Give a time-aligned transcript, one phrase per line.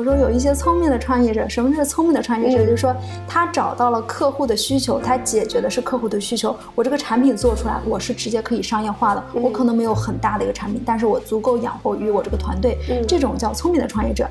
[0.00, 2.64] 我说有一些聪明的创业者，什么是聪明的创业者？
[2.64, 2.96] 就是说
[3.28, 6.56] 他找到了客户的需求，他解决的是客户的需求。
[6.74, 9.22] 我这个产品做出来，我是直接可以商业化的。
[9.34, 12.78] 我可能没有很大的一个产品，但是我足够养活于我这个团队。
[13.06, 14.26] 这种叫聪明的创业者。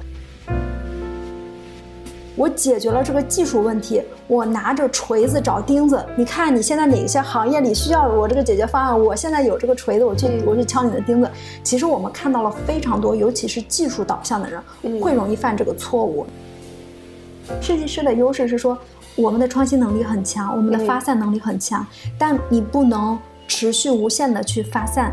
[2.40, 6.02] 我解决了这个技术问题，我拿着锤子找钉子。
[6.16, 8.98] 你看你现在哪些行业里需要我这个解决方案？
[8.98, 11.30] 我现在有这个锤子，我去我去敲你的钉子。
[11.66, 16.25] 其实我们看到了非常多，尤其是技术导向的人，会容易犯这个错误。
[17.60, 18.78] 设计师的优势是说，
[19.18, 21.86] 我们的创新能力很强，我们的发散能力很强，
[22.18, 25.12] 但你不能持续无限的去发散。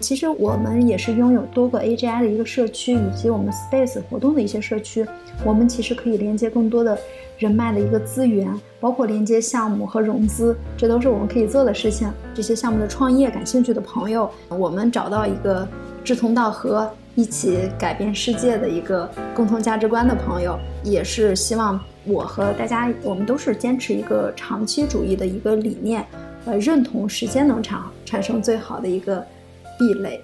[0.00, 5.06] 其实我们也是拥有多个 AGI 的一个社区，以及我们 Space 活动的一些社区。
[5.44, 6.98] 我们其实可以连接更多的
[7.38, 8.50] 人脉的一个资源，
[8.80, 12.10] 包括连接项目和融资，这都是我们可以做的事情。
[12.34, 15.68] 这些项目的创业感兴趣的朋友，我们找到一个
[16.02, 26.04] 志同道合、一起改变世界的一个共同价值观的朋友，也是希望我和大家，我们都是坚持一个长期主义的一个理念，
[26.46, 29.22] 呃，认同时间能产产生最好的一个。
[29.80, 30.20] 壁垒，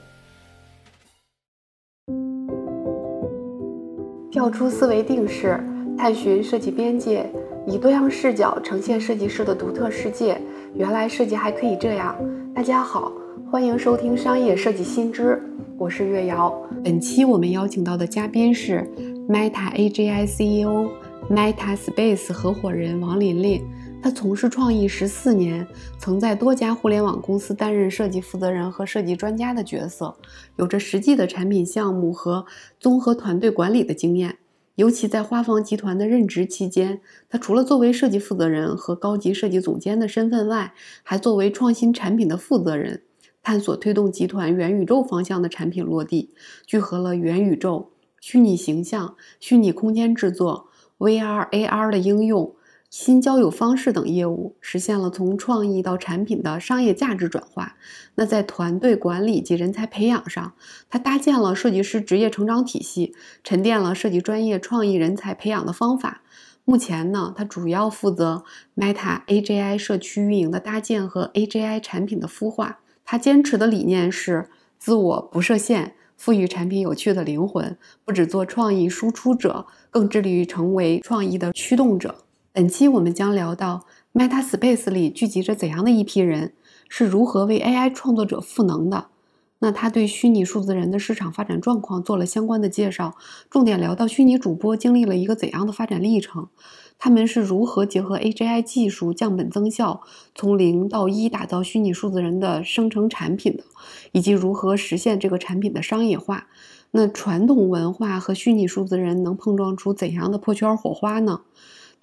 [4.30, 5.58] 跳出思维定式，
[5.96, 7.26] 探寻设计边界，
[7.66, 10.38] 以多样视角呈现设计师的独特世界。
[10.74, 12.14] 原来设计还可以这样。
[12.54, 13.10] 大家好，
[13.50, 15.42] 欢迎收听商业设计新知，
[15.78, 16.54] 我是月瑶。
[16.84, 18.86] 本期我们邀请到的嘉宾是
[19.27, 20.90] Meta AGI CEO、
[21.30, 23.66] Meta Space 合伙人王琳琳。
[24.06, 25.66] 他从事创意十四年，
[25.98, 30.14] 曾在多家互联网公司担任设计负责人和设计专家的角色，
[30.54, 32.46] 有着实际的产品项目和
[32.78, 34.38] 综合团队管理的经验。
[34.77, 43.02] 尤其在花房集团的任职期间，他除了作为设计负责人和高级设计总监的身份外，还作为创新产品的负责人，
[43.42, 46.30] 探索推动集团元宇宙方向的产品落地，
[46.64, 47.90] 聚合了元宇宙、
[48.20, 50.68] 虚拟形象、虚拟空间制作、
[50.98, 52.55] VR、AR 的应用。
[52.98, 57.77] 新交友方式等业务实现了从创意到产品的商业价值转化。
[58.14, 60.55] 那在团队管理及人才培养上，
[60.89, 63.14] 他搭建了设计师职业成长体系，
[63.45, 66.23] 沉淀了设计专业创意人才培养的方法。
[66.64, 72.78] 目前呢，他主要负责 Meta AGI 社区运营的搭建和 AGI 产品的孵化。
[73.05, 77.77] 他坚持的理念是自我不设限，赋予产品有趣的灵魂，
[78.07, 82.23] 不只做创意输出者，更致力于成为创意的驱动者。
[82.56, 83.84] 本期我们将聊到
[84.14, 86.55] Meta Space 里聚集着怎样的一批人，
[86.89, 89.08] 是如何为 AI 创作者赋能的。
[89.58, 93.14] 那他对虚拟数字人的市场发展状况做了相关的介绍，
[93.50, 96.48] 重点聊到虚拟主播经历了一个怎样的发展历程，
[96.98, 100.00] 他们是如何结合 AGI 技术降本增效，
[100.34, 103.64] 从零到一打造虚拟数字人的生成产品的，
[104.12, 106.46] 以及如何实现这个产品的商业化。
[106.92, 111.42] 那传统文化和虚拟数字人能碰撞出怎样的破圈火花呢？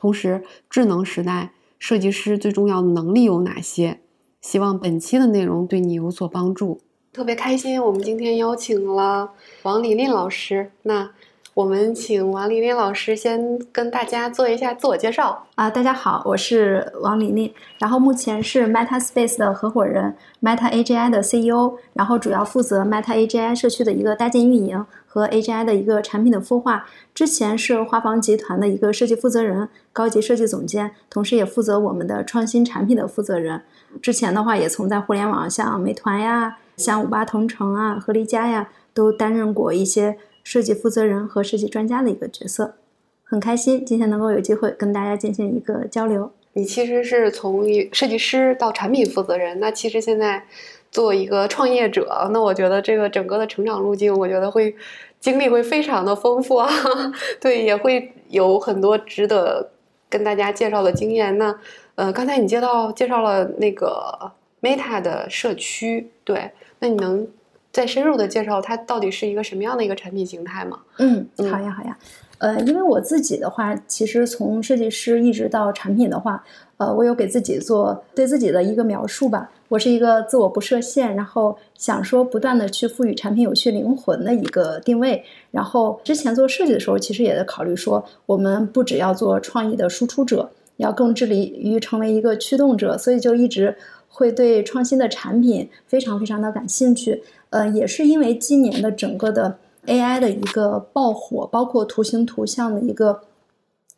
[0.04, 4.02] 同时，智能时代设计师最重要的能力有哪些？
[4.42, 6.82] 希望本期的内容对你有所帮助。
[7.14, 9.32] 特别开心，我们今天邀请了
[9.62, 10.74] 王琳琳老师。
[10.82, 11.10] 那
[11.54, 15.70] 我们请王琳琳老师先跟大家做一下自我介绍啊。
[15.70, 24.84] 大家好，我是王琳琳，然后目前是 Meta Space 的合伙人，Meta AGI 的 CEO，然后主要负责 Meta AGI 社区的一个搭建运营。
[25.06, 33.62] 和 AGI 的一个产品的孵化，之前是花房集团的一个设计负责人、高级设计总监，同时也负责我们的创新产品的负责人。
[34.02, 42.76] 之前的话，也曾在互联网像美团呀、像五八同城啊、合力家呀，都担任过一些设计负责人和设计专家的一个角色。
[43.24, 46.32] 很开心今天能够有机会跟大家进行一个交流。
[46.54, 50.46] 你其实是从设计师到产品负责人，那其实现在。
[50.92, 54.76] 做一个创业者，那我觉得这个整个的成长路径，我觉得会
[55.20, 56.70] 经历会非常的丰富啊，
[57.42, 59.72] 对，也会有很多值得
[60.08, 61.36] 跟大家介绍的经验。
[61.40, 61.60] 那
[61.96, 64.32] 呃，刚才你介绍介绍了那个
[64.62, 67.28] Meta 的社区，对，那你能
[67.74, 70.80] 再深入的介绍它到底是一个什么样的一个产品形态吗？
[71.00, 71.98] 嗯，好呀，好呀。
[72.38, 76.44] 呃，因为我自己的话，其实从设计师一直到产品的话，
[76.78, 79.50] 呃，我有给自己做对自己的一个描述吧。
[79.70, 85.24] 我是一个自我不设限，然后想说不断的去赋予产品有趣灵魂的一个定位。
[85.52, 92.98] 然后之前做设计的时候，其实也在考虑说，我们不只要做创意的输出者，要更致力于成为一个驱动者。
[92.98, 93.74] 所以就一直
[94.10, 97.24] 会对创新的产品非常非常的感兴趣。
[97.54, 99.58] 呃，也是因为今年的整个的。
[99.86, 103.20] AI 的一个爆火，包括图形图像的一个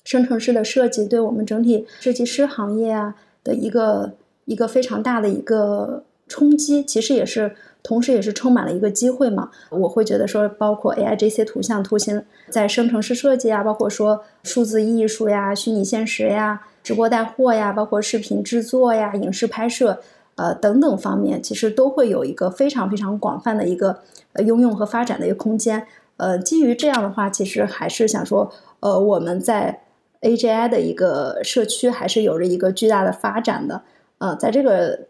[0.03, 3.13] 生成式的设计，对我们整体设计师行业啊
[3.43, 4.11] 的一个
[4.45, 9.51] 一个非常大的一个冲击，其实也是同时也是充满了一个机会嘛。
[9.69, 19.99] 我会觉得说，包括 AI 这些图像图形在生成式设计啊，包括说数字艺术呀、虚拟现实呀、直播带货呀，包括视频制作呀、影视拍摄，
[20.35, 23.99] 呃等等方面，其实都会有一个非常非常广泛的一个
[24.33, 25.85] 呃应用和发展的一个空间。
[26.17, 28.49] 呃，基于这样的话，其实还是想说，
[28.79, 29.81] 呃，我们在
[30.21, 33.81] AGI 的一个社区还是有着一个巨大的发展的。
[34.19, 35.07] 呃，在这个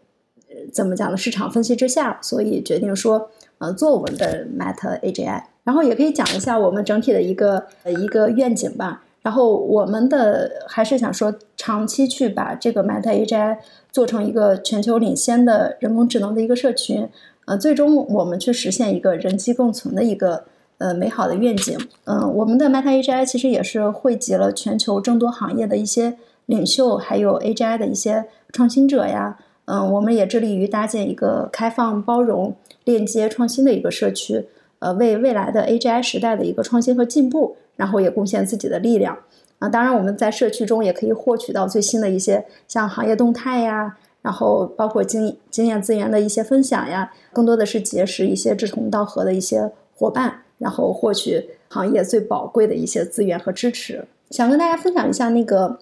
[0.72, 1.16] 怎么讲呢？
[1.16, 5.42] 市场分析之下，所以决定说，呃，做我们的 Meta AGI。
[5.62, 9.02] 然后也可以讲一下我们整体的一个呃一个愿景吧。
[9.26, 13.56] 然后我们的还是想说，长期去把这个 Meta AGI
[13.90, 17.08] 做成一个全球领先的人工智能的一个社群。
[17.46, 20.44] 呃，最终我们去实现一个人机共存的一个。
[20.78, 21.74] 呃，美好的愿景。
[22.04, 29.38] 嗯，我们的 Meta AGI 其实也是汇集了全球众多行业的一些领袖，还有 AGI 的一些创新者呀。
[29.64, 34.48] 嗯，我们也致力于搭建一个开放、包容、链接、创新的一个社区。
[34.80, 39.16] 呃，为未来的 AGI 时代的一个创新和进步，然后也贡献自己的力量。
[39.58, 50.42] 啊，当然我们在社区中也可以获取到最新的一些像行业动态呀，然后包括经经验资源的一些分享呀，更多的是结识一些志同道合的一些伙伴。
[50.58, 55.78] 然后获取行业最宝贵的一些资源和支持，想跟大家分享一下那个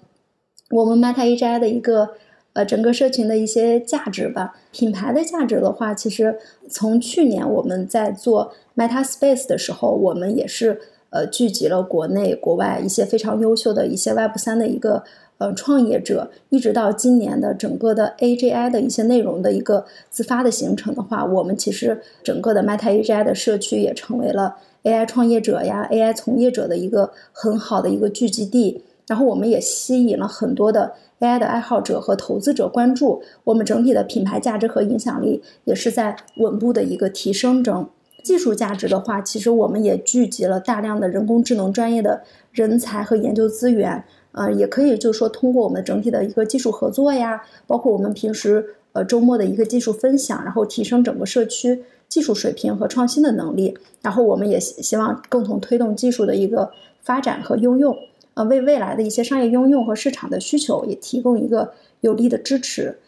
[0.70, 2.11] 我们 Meta AGI 的一个
[2.55, 4.56] 呃整个社群的一些价值吧。
[4.73, 6.37] 品牌的价值的话，其实
[6.69, 10.81] 从去年我们在做 Meta Space 的时候，我们也是
[11.15, 15.05] 呃聚集了国内国外一些非常优秀的一些 Web 三的一个。
[15.37, 28.85] 呃，创业者一直到今年的整个的 AGI 的一些内容的一个自发的形成的话，我们其实整个的 Meta AGI 的社区也成为了 AI 创业者呀、AI 从业者的一个很好的一个聚集地。
[29.09, 37.89] 然后我们也吸引了很多的 AI 的爱好者和投资者关注，我们整体的品牌价值和影响力也是在稳步的一个提升中。
[38.25, 44.03] 技术价值的话，其实我们也聚集了大量的人工智能专业的人才和研究资源。
[44.32, 53.79] 呃，也可以就是说，通过我们整体的一个技术合作呀，包括我们平时呃周末的一个技术分享，然后提升整个社区技术水平和创新的能力。
[54.03, 56.69] 然后我们也希希望共同推动技术的一个
[57.03, 57.97] 发展和应用，
[58.35, 62.99] 呃，为未来的一些商业应用和市场的需求也提供一个有力的支持。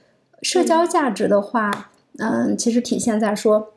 [0.42, 3.72] 社交价值的话，嗯，其实体现在说，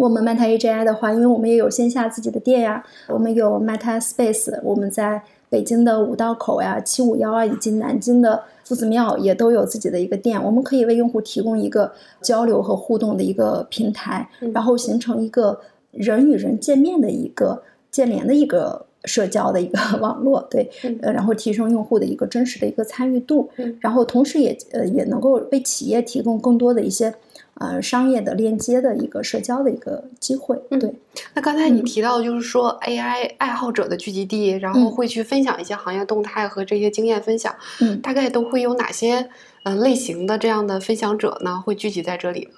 [0.00, 5.22] 我们 Meta AGI 的话，因为我们也有线下自己的店呀，我们有 Meta Space，我们在。
[5.50, 10.40] 北京的五道口呀、七五幺啊，以及南京的夫子庙也都有自己的一个店。
[10.40, 11.90] 我们可以为用户提供一个
[12.22, 15.60] 交流和互动的一个平台，然后形成一个
[15.90, 17.60] 人与人见面的一个
[17.90, 20.40] 建联的一个社交的一个 网络。
[20.48, 20.70] 对，
[21.02, 23.50] 呃，然后提升用户的一个真实的一个参与度，
[23.80, 27.12] 然后同时也呃也能够为企业提供更多的一些。
[27.60, 30.58] 呃，商业的链接的一个社交的一个机会。
[30.70, 30.90] 对，
[31.34, 37.54] 那刚才你提到就是说 AI 爱好者的聚集地，然后会去分享一些行业动态和这些经验分享。
[37.82, 39.28] 嗯，大概都会有哪些
[39.64, 41.62] 嗯类型的这样的分享者呢？
[41.62, 42.48] 会聚集在这里？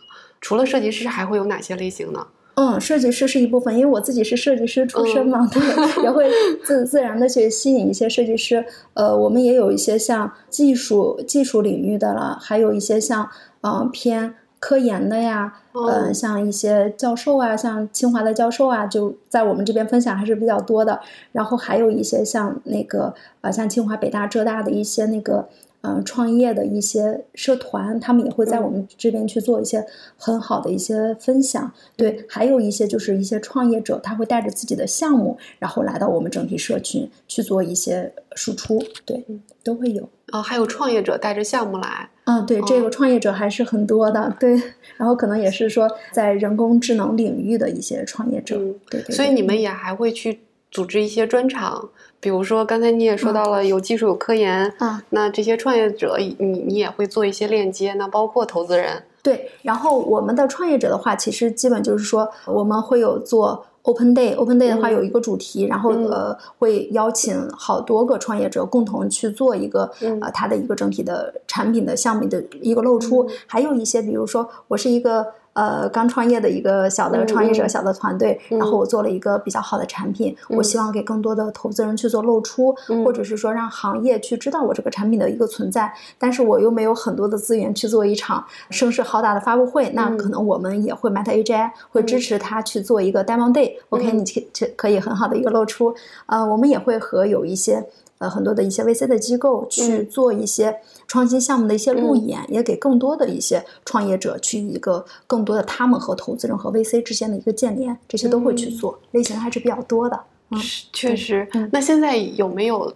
[0.41, 2.25] 除了设计师，还会有哪些类型呢？
[2.55, 6.31] 嗯，设计师是一部分，因为我自己是设计师出身嘛，对，也会
[6.65, 8.65] 自自然的去吸引一些设计师。
[8.95, 13.29] 呃，我们也有一些像技术技术领域的了，还有一些像
[13.63, 14.37] 嗯偏。
[14.63, 21.01] 科研的呀，嗯，像一些教授啊，像清华的教授啊，就在我们这边分享还是比较多的。
[21.33, 25.49] 然后还有一些像那个，呃，像清华、北大、浙大的一些那个。
[25.83, 29.85] 嗯，创业的一些社团，他们也会在我们这边去做一些
[30.17, 31.73] 很好的一些分享。
[31.97, 38.81] 对，还有一些就是一些创业者，他会带着自己的项目，然后来到我们整体社群去做一些输出。
[39.05, 39.25] 对，
[39.65, 40.09] 都会有。
[40.27, 42.09] 啊，还有创业者带着项目来。
[42.25, 44.37] 嗯，对，这个创业者还是很多的。
[44.39, 44.53] 对，
[44.97, 48.57] 然后可能也是说在人工智能领域的一些创业者。
[48.89, 50.41] 对，所以你们也还会去。
[50.73, 51.91] 组织一些专场，
[52.23, 56.37] 比如说刚才你也说到了有技术有科研，啊，那这些创业者你
[56.69, 59.03] 你也会做一些链接，那包括投资人。
[59.25, 75.27] 对，然后我们的创业者的话，其实基本就是说我们会有做 open day，open day 的话有一个主题，然后呃会邀请好多个创业者共同去做一个呃它的一个整体的产品的项目的一个露出，还有一些比如说我是一个。
[75.55, 95.95] 呃，刚创业的一个小的创业者、小的团队，然后我做了一个比较好的产品，我希望给更多的投资人去做露出，或者是说让行业去知道我这个产品的一个存在，但是我又没有很多的资源去做一场声势浩大的发布会，那可能我们也会 Meta AGI 会支持他去做一个 Demo Day，OK，你去去可以很好的一个露出，
[96.27, 97.85] 呃，我们也会和有一些。
[98.23, 110.19] 呃很多的一些 VC 的机构去做一些创新项目的一些路演，也给更多的一些创业者去一个更多的他们和投资人和 VC 之间的一个建联，这些都会去做，类型还是比较多的。
[110.51, 110.59] 嗯，
[110.93, 111.49] 确实。
[111.73, 112.95] 那现在有没有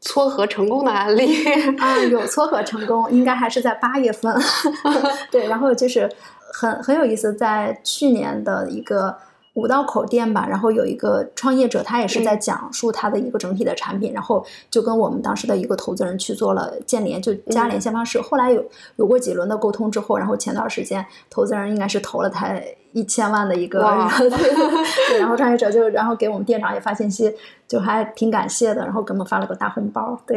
[0.00, 1.32] 撮合成功的案例
[1.78, 1.96] 啊？
[2.10, 4.34] 有撮合成功，应该还是在八月份。
[5.30, 6.10] 对，然后就是
[6.52, 9.16] 很很有意思，在去年的一个。
[9.54, 18.20] 五道口店吧，然后有一个创业者，他也是在讲述他的一个整体的产品，然后就跟我们当时的一个投资人去做了建联，就加联系方式。
[18.20, 18.64] 后来有
[18.96, 22.48] 有过几轮的沟通之后，然后前段时间投资人应该是投了他
[22.92, 23.80] 一千万的一个，
[25.08, 27.32] 对，然后创业者就然后给我们店长也发信息，
[27.68, 30.36] 就还挺感谢的，然后给我们发了个大红包，对，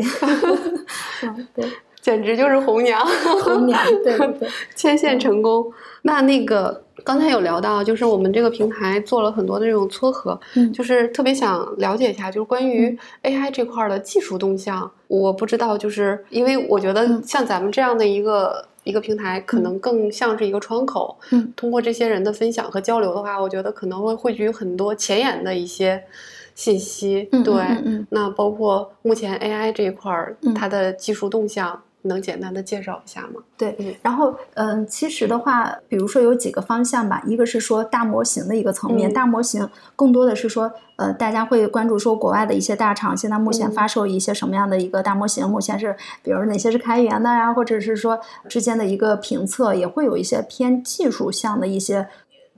[1.24, 1.66] 嗯， 对。
[2.00, 3.06] 简直就是红娘，
[3.44, 5.66] 红娘，对对对，牵线成功。
[6.04, 14.92] 那那个刚才有聊到，就是我们这个平台做了很多的这种撮合，嗯，就是特别想了解一下，就是关于 AI 这块的技术动向。
[15.08, 21.18] 我不知道，就是因为我觉得像咱们这样的一个一个平台，可能更像是一个窗口。
[21.32, 26.04] 嗯，通过这些人的分享和交流的话，我觉得可能会汇聚很多前沿的一些
[26.56, 27.30] 信息。
[27.46, 27.54] 对，
[28.10, 31.82] 那包括目前 AI 这一块儿，它的技术动向。
[32.08, 33.42] 能简单的介绍一下吗？
[33.58, 52.08] 对，然后嗯，其实的话，比如说有几个方向吧，一个是说大模型的一个层面，大模型更多的是说，呃，大家会关注说国外的一些大厂现在目前发售一些什么样的一个大模型，目前是比如哪些是开源的呀，或者是说之间的一个评测，也会有一些偏技术向的一些。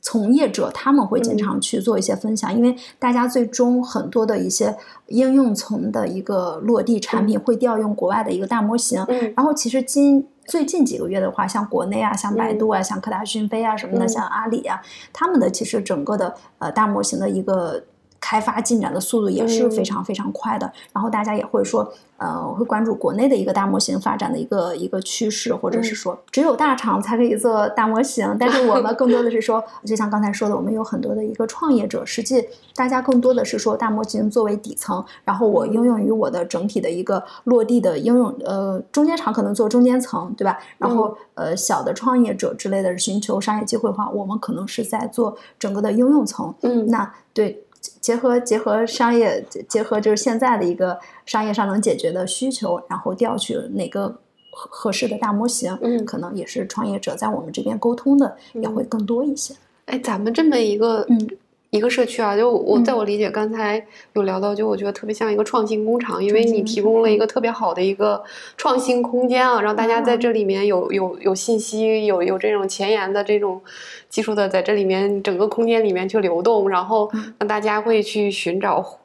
[0.02, 4.76] 从业者他们会经常去做一些分享，因为大家最终很多的一些
[5.08, 9.06] 应用层的一个落地产品会调用国外的一个大模型。
[9.36, 17.84] 然后其实今最近几个月的话，像国内啊，像百度啊，像科大讯飞啊什么的，像阿里啊，他们的其实整个的呃大模型的一个。
[18.20, 32.46] 开发进展的速度也是非常非常快的，然后大家也会说，呃，会关注国内的一个大模型发展的一个一个趋势，或者是说，只有大厂才可以做大模型，但是我们更多的是说，就像刚才说的，我们有很多的一个创业者，实际
[32.76, 40.58] 大家更多的是说大模型作为底层，然后我应用于我的整体的一个落地的应用，呃，中间厂可能做中间层，对吧？
[40.78, 47.64] 然后呃，小的创业者之类的寻求商业机会的话，我们可能是在做整个的应用层，嗯，那对。
[48.02, 54.08] 结合结合商业，结合就是现在的一个商业上能解决的需求，然后调取哪个
[54.52, 59.56] 合合适的大模型，嗯，可能也是创业者在我们这边沟通的也会更多一些。
[59.86, 61.30] 哎，咱们这么一个，嗯。
[61.70, 63.82] 一个社区啊，就我在我理解，刚才
[64.14, 67.30] 有聊到，就我觉得特别像一个创新工厂，因为你提供了一个。
[67.30, 68.24] 特别好的一个
[68.58, 73.62] 创新空间啊，让大家在这里面有有有信息，有有这种前沿的这种
[74.10, 77.08] 技术的在这里面整个空间里面去流动，然后
[77.38, 78.99] 让大家会去寻找。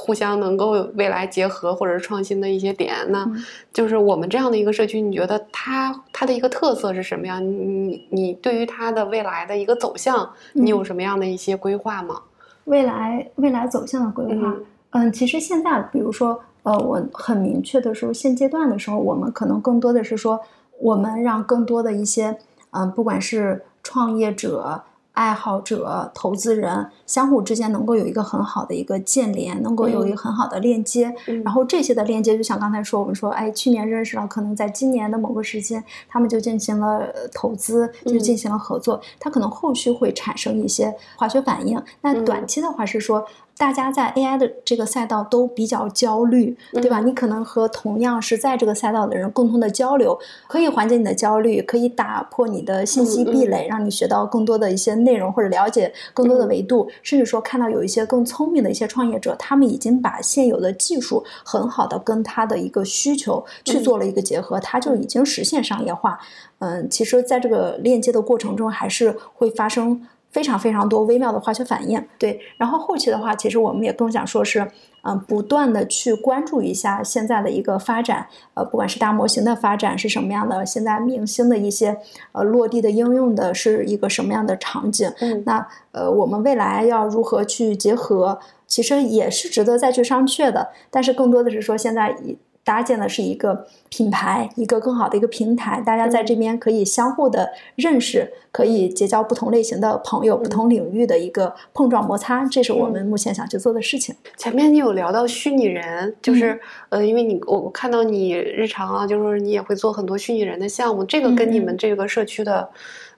[0.00, 3.30] 互相能够未来结合或者是创新的一些点，那
[3.72, 7.44] 就是我们这样的一个社区，你觉得它它的一个特色是什么样？
[7.44, 12.20] 你你对于它的未来的一个走向，你有什么样的一些规划吗？
[12.64, 14.54] 未来未来走向的规划，
[14.90, 20.40] 嗯，其实现在比如说，呃，我很明确的说，现阶段的时候，我们可能更多的是说，
[20.78, 22.36] 我们让更多的一些，
[22.70, 24.82] 嗯，不管是创业者。
[25.12, 31.14] 爱好者、投资人相互之间能够有一个很好的一个建联，能够有一个很好的链接。
[31.44, 39.00] 然后这些的链接，就像刚才说，我们说，哎，去年认识了，可能在今年的某个时间，他们就进行了投资，就进行了合作。
[39.18, 41.82] 它可能后续会产生一些化学反应。
[42.00, 43.26] 那短期的话是说。
[43.60, 47.00] 大家在 AI 的这个赛道都比较焦虑，对吧？
[47.00, 66.18] 你可能和同样是在这个赛道的人共同的交流，可以缓解你的焦虑，可以打破你的信息壁垒，让你学到更多的一些内容或者了解更多的维度，甚至说看到有一些更聪明的一些创业者，他们已经把现有的技术很好的跟他的一个需求去做了一个结合，他就已经实现商业化。
[66.60, 70.00] 嗯，其实在这个链接的过程中，还是会发生。
[70.30, 72.40] 非常非常多微妙的化学反应，对。
[72.56, 74.66] 然后后期的话，其实我们也更想说是，
[75.02, 81.96] 嗯，不断的去关注一下现在的一个发展，呃，不管是大模型的发展是什么样的，现在明星的一些
[82.32, 90.68] 呃落地的应用的是一个什么样的场景，嗯，那呃，我们未来要如何去结合，其实也是值得再去商榷的。
[90.90, 92.38] 但是更多的是说现在以。
[92.70, 104.14] 搭建的是一个品牌，一个更好的一个平台，大家在这边可以相互的认识，可以结交不同类型的朋友，不同领域的一个碰撞摩擦，这是我们目前想去做的事情。
[104.36, 106.60] 前面你有聊到虚拟人，就是
[106.90, 112.68] 呃，因为你我我看到你日常啊，就是你也会做很多虚拟人的项目，这个跟你们这个社区的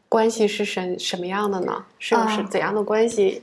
[0.09, 1.85] 关系是什什么样的呢？
[1.99, 3.43] 是啊是怎样的关系？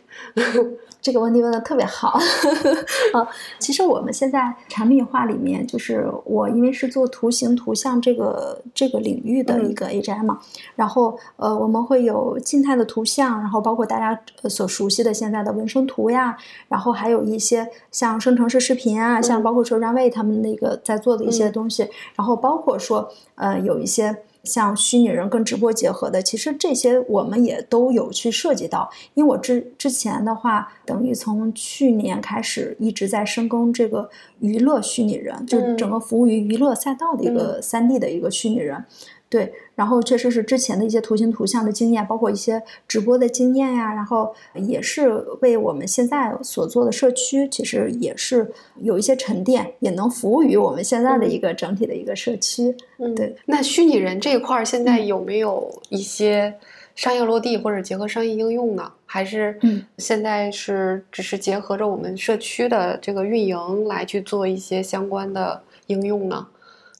[1.01, 2.19] 这个问题问的特别好
[3.13, 3.27] 啊！
[3.57, 10.39] 其实我们现在产品化里面，就是我因为是做图形图像这个这个领域的一个 AGI 嘛，
[10.75, 16.37] 然后呃我们会有静态的图像，然后包括大家呃所熟悉的现在的纹身图呀，
[16.67, 24.23] 然后还有一些像生成式视频啊，像包括说 Runway 他们那个在做的一些东西，然后包括说呃有一些。
[24.43, 28.89] 像虚拟人跟直播结合的，其实这些我们也都有去涉及到。
[29.13, 38.83] 因为我之之前的话，等于从去年开始一直在深耕这个娱乐虚拟人，就嗯整个服务于娱乐赛道的一个三 D 的一个虚拟人。
[39.29, 52.75] 对，然后确实是之前的一些图形图像的经验，包括一些直播的经验呀，然后也是为我们现在所做的社区，其实也是有一些沉淀，也能服务于我们现在的一个整体的一个社区。
[52.97, 53.35] 嗯，对。
[53.45, 56.51] 那虚拟人这一块儿现在嗯有没有一些
[56.95, 58.91] 商业落地或者结合商业应用呢？
[59.05, 66.47] 还是嗯现在是只是结合着我们社区的这个运营来去做一些相关的应用呢？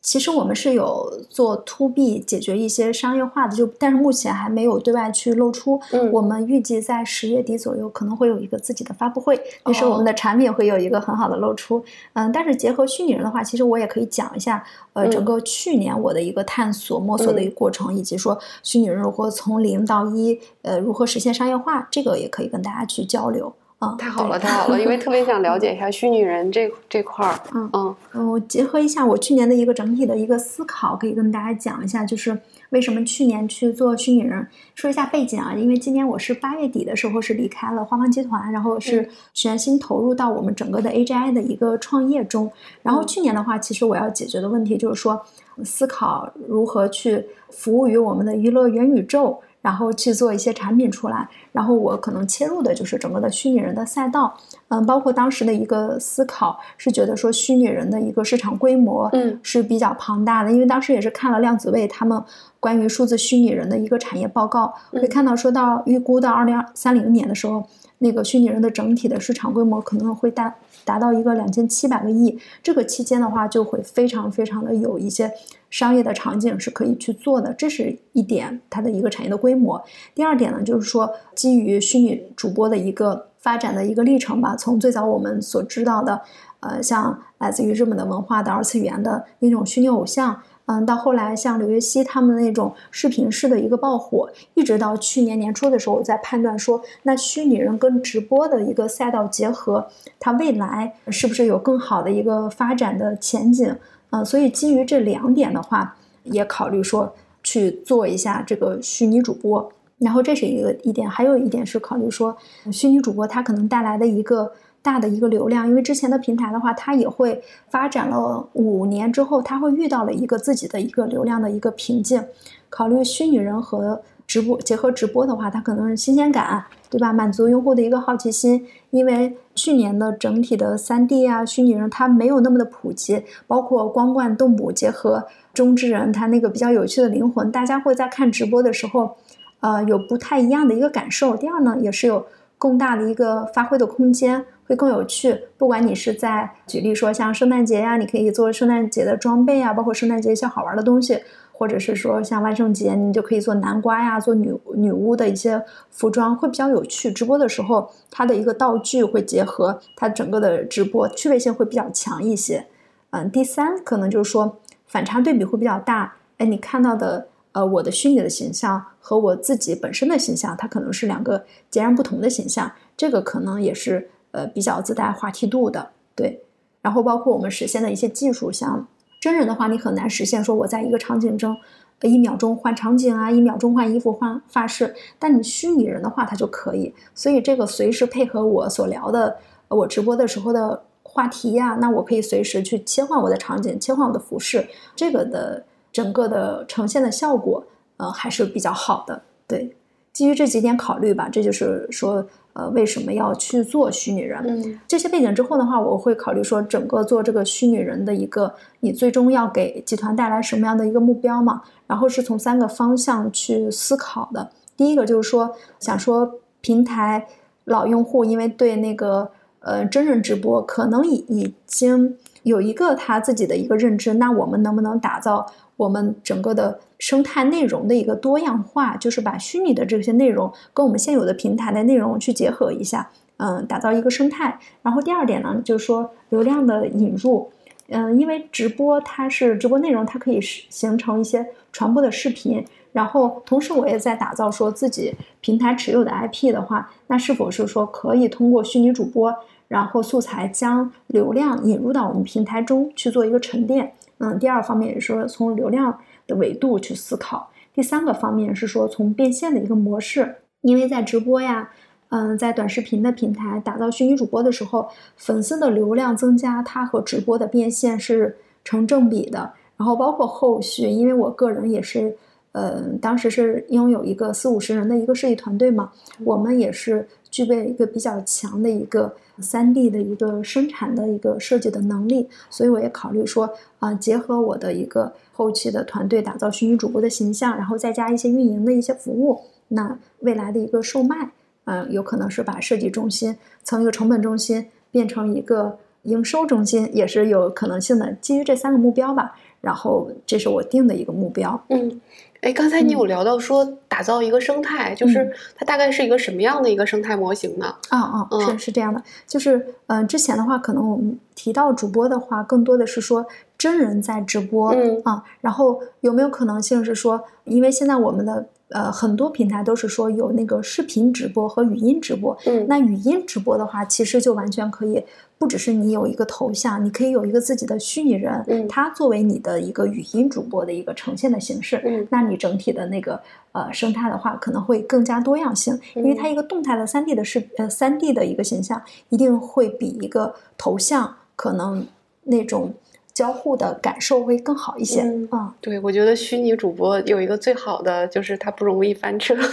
[0.02, 5.80] 其实我们是有做 to B 解决一些商业化的，就但是目前还没有对外去露出。
[5.92, 11.84] 嗯我们预计在十月底左右可能会有一个自己的发布会，那时候我们的产品会有一个很好的露出。
[12.14, 14.64] 嗯，但是结合虚拟人的话，其实我也可以讲一下，
[14.94, 23.54] 呃，嗯整个去年我的一个探索摸索的一个过程，以及说虚拟人如何从零到一，呃，如何实现商业化，这个也可以跟大家去交流。
[23.82, 24.82] 嗯，太好了，太好了！
[24.82, 27.40] 因为特别想了解一下虚拟人这这块儿。
[27.54, 32.38] 嗯嗯嗯，我结合一下我去年的一个整体的一个思考，可以跟大家讲一下，就是
[32.72, 34.46] 为什么去年去做虚拟人。
[34.76, 42.52] 说一下背景啊，因为今年我是八月底的时候是离开了花方集团，然后是嗯全心投入到我们整个的 AGI 的一个创业中。
[42.82, 45.22] 然后嗯去年的话，其实我要解决的问题就是说，
[45.64, 49.40] 思考如何去服务于我们的娱乐元宇宙。
[49.62, 54.34] 然后去做一些产品出来，然后我可能切入的就是整个的虚拟人的赛道，
[54.70, 62.24] 嗯，包括当时的一个思考是觉得说虚拟人的一个市场规模嗯是比较庞大的，因为当时也是看了量子位他们
[62.60, 70.56] 关于数字虚拟人的一个产业报告，嗯会看到说到预估到二零三零年的时候，那个虚拟人的整体的市场规模可能会达
[70.90, 75.32] 达到一个两千七百个亿，这个期间的话就会非常非常的有一些
[75.70, 79.80] 商业的场景是可以去做的，这是一点它的一个产业的规模。
[80.16, 86.20] 第二点呢，就是说基于虚拟主播的一个发展的一个历程吧，从最早我们所知道的，
[86.62, 90.42] 呃，像来自于日本的文化的二次元的那种虚拟偶像。
[90.72, 99.88] 嗯，到后来像刘禹锡他们那种视频式的一个爆火，一直到去年年初的时候，我在判断说，那虚拟人跟直播的一个赛道结合，
[100.20, 103.76] 它未来是不是有更好的一个发展的前景？
[104.12, 109.72] 嗯，所以基于这两点的话，也考虑说去做一下这个虚拟主播。
[109.98, 112.38] 然后这是一个一点，还有一点是考虑说，
[112.72, 114.52] 虚拟主播它可能带来的一个
[114.90, 122.24] 大的一个流量，因为之前的平台的话，它也会发展了五年之后，它会遇到了一个自己的一个流量的一个瓶颈。
[122.70, 127.14] 考虑虚拟人和直播结合直播的话，它可能是新鲜感，对吧？
[127.14, 139.16] 满足用户的一个好奇心，因为去年的整体的三 D 啊，虚拟人它没有那么的普及，包括光冠动捕结合中之人，它那个比较有趣的灵魂，大家会在看直播的时候。
[139.62, 141.36] 呃，有不太一样的一个感受。
[141.36, 142.26] 第二呢，也是有
[142.58, 145.38] 更大的一个发挥的空间，会更有趣。
[145.58, 151.20] 不管你是在举例说像圣诞节呀，你可以做圣诞节的装备啊，包括圣诞节一些好玩的东西，
[151.52, 157.12] 或者是说像万圣节，你就可以做南瓜呀，做女女巫的一些服装，会比较有趣。
[157.12, 162.68] 直播的时候，它的一个道具会结合它整个的直播，趣味性会比较强一些。
[163.10, 166.14] 嗯，第三可能就是说反差对比会比较大。
[166.38, 167.28] 哎，你看到的。
[167.52, 176.44] 呃，我的虚拟的形象和我自己本身的形象，它可能是两个截然不同的形象，这个可能也是呃比较自带话题度的，对。
[176.82, 178.88] 然后包括我们实现的一些技术，像
[179.20, 181.56] 真人的话，你很难实现说我在一个场景中，
[182.02, 186.94] 一秒钟换场景啊，一秒钟换衣服换发饰，但你虚拟人的话，它就可以。
[187.14, 189.38] 所以这个随时配合我所聊的，
[189.68, 195.66] 我直播的时候的话题呀、那我可以随时去切换我的场景，切换我的服饰，这个的。
[195.92, 197.66] 整个的呈现的效果，
[197.98, 199.24] 呃，还是比较好的。
[199.48, 199.76] 对，
[200.20, 204.38] 基于这几点考虑吧，这就是说，呃，为什么要去做虚拟人？
[204.46, 211.62] 嗯，这些背景之后的话，我会考虑说，整个做这个虚拟人的一个，你最终要给集团带来什么样的一个目标嘛？
[211.88, 214.50] 然后是从三个方向去思考的。
[214.76, 216.30] 第一个就是说，想说
[216.60, 217.26] 平台
[217.64, 222.18] 老用户因为对那个呃真人直播可能已已经。
[222.44, 225.46] 有一个他自己的一个认知，那我们能不能打造
[225.80, 228.98] 我们整个的生态内容的一个多样化？
[228.98, 234.60] 就是把虚拟的这些内容跟我们现有的平台的内容去结合一下，嗯，打造一个生态。
[234.82, 237.50] 然后第二点呢，就是说流量的引入，
[237.88, 242.66] 嗯，因为直播它是直播内容，它可以形成一些传播的视频。
[242.92, 249.34] 然后同时我也在打造说自己平台持有的 IP 的话，那是否是说可以通过虚拟主播？
[249.70, 261.70] 然后素材将流量引入到我们平台中去做一个沉淀，嗯，第二方面也是说从流量的维度去思考，第三个方面是说从变现的一个模式，因为在直播呀，
[262.10, 272.16] 嗯，在短视频的平台打造虚拟主播的时候，粉丝的流量增加，它和直播的变现是成正比的，然后包括后续，因为我个人也是。
[272.52, 275.92] 呃，当时是拥有一个四五十人的一个设计团队嘛，
[276.24, 291.32] 我们也是具备一个比较强的一个三 D 的一个生产的一个设计的能力，所以我也考虑说，啊，结合我的一个后期的团队打造虚拟主播的形象，然后再加一些运营的一些服务，那未来的一个售卖，
[291.66, 298.12] 嗯，有可能是把设计中心从一个成本中心变成一个营收中心，也是有可能性的。
[298.14, 302.00] 基于这三个目标吧，然后这是我定的一个目标，嗯。
[302.42, 307.76] 哎，刚才你有聊到说打造一个生态，就是它大概是一个什么样的一个生态模型呢？
[307.90, 313.26] 啊啊，是是这样的，就是嗯，之前的话，可能我们提到主播的话，更多的是说
[313.58, 318.48] 真人在直播，嗯啊，然后有没有可能性是说，因为现在我们的。
[318.70, 322.38] 呃，很多平台都是说有那个视频直播和语音直播。
[322.46, 325.04] 嗯，那语音直播的话，其实就完全可以，
[325.40, 331.82] 不只是你有一个头像，你可以有一个自己的虚拟人，嗯，他作为你的一个语音主播的一个呈现的形式。
[331.84, 333.20] 嗯，那你整体的那个
[333.54, 338.80] 呃生态的话，可能会更加多样性，因为它一个动态的三 D 的视呃三 D 的一个形象，
[339.10, 341.88] 一定会比一个头像可能
[342.24, 342.74] 那种。
[343.20, 345.02] 交互的感受会更好一些。
[345.02, 345.28] 嗯，
[345.60, 349.36] 对，我觉得虚拟主播有一个最好的就是它不容易翻车，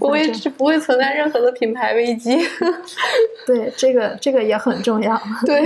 [0.00, 2.36] 不会 不会存在任何的品牌危机。
[3.46, 5.16] 对，这个这个也很重要。
[5.46, 5.62] 对，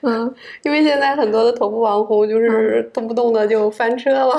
[0.00, 4.34] 嗯，因为现在很多的头部网红就是动不动的就翻车了。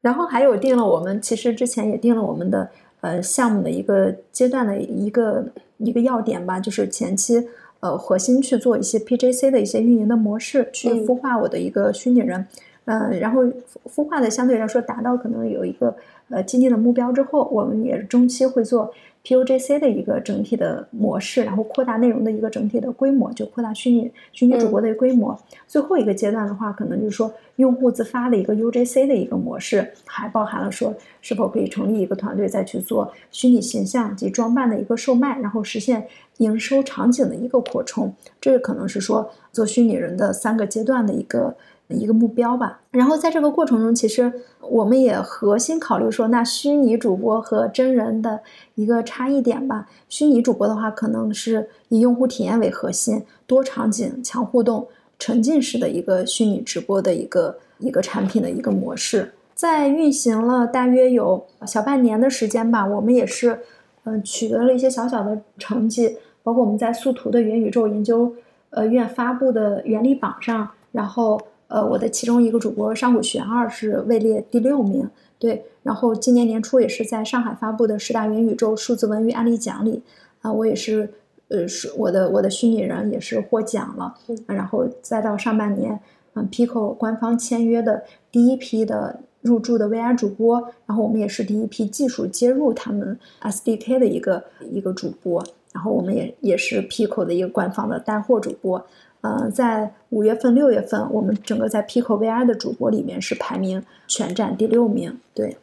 [0.00, 2.68] 然后还有定了，我们其实之前也定了我们的
[3.02, 5.44] 呃项目的一个阶段的一个
[5.76, 7.46] 一个要点吧，就是前期。
[7.80, 12.46] 呃，核心去做一些 PJC 的一些运营的模式，去孵化我的一个虚拟人，
[12.86, 13.44] 嗯，然后
[13.86, 15.94] 孵化的相对来说达到可能有一个
[16.28, 18.92] 呃既定的目标之后，我们也中期会做。
[19.24, 25.38] PUGC 的一个整体的模式，然后扩大内容的一个整体的规模，就扩大虚拟虚拟主播的规模。
[25.66, 36.06] 最后一个阶段的话，可能就是说用户自发的一个 UGC 的一个模式，还包含了说是否可以成立一个团队再去做虚拟形象及装扮的一个售卖，然后实现
[36.38, 38.14] 营收场景的一个扩充。
[38.40, 41.54] 这个可能是说做虚拟人的三个阶段的一个。
[41.88, 48.40] 一个目标吧，然后在这个过程中，其实我们也核心考虑说，那虚拟主播和真人的
[48.74, 49.88] 一个差异点吧。
[50.06, 54.86] 虚拟主播的话，可能是以用户体验为核心，多场景、强互动、
[55.18, 59.32] 沉浸式的一个虚拟直播的一个一个产品的一个模式。
[59.54, 63.58] 在运行了大约有小半年的时间吧，我们也是
[64.04, 68.30] 嗯取得了一些小小的成绩，包括我们在速图的元宇宙研究
[68.68, 71.40] 呃院发布的原力榜上，然后。
[71.68, 75.64] 呃，我的其中一个主播上古玄二是位列第六名，对。
[75.82, 80.02] 然后今年年初也是在上海发布的十大元宇宙数字文娱案例奖里，
[80.42, 81.10] 啊，我也是，
[81.48, 84.14] 呃，是我的我的虚拟人也是获奖了。
[84.46, 85.98] 然后再到上半年，
[86.34, 98.84] 嗯，Pico 官方签约的第一批的入驻的 VR 主播，然后我们也是第一批技术接入他们 SDK 的一个一个主播，然后我们也也是 Pico 的一个官方的带货主播。
[99.20, 105.56] 呃，在五月份、六月份，我们整个在 Pico VR 的主播里面是排名全站第六名，对。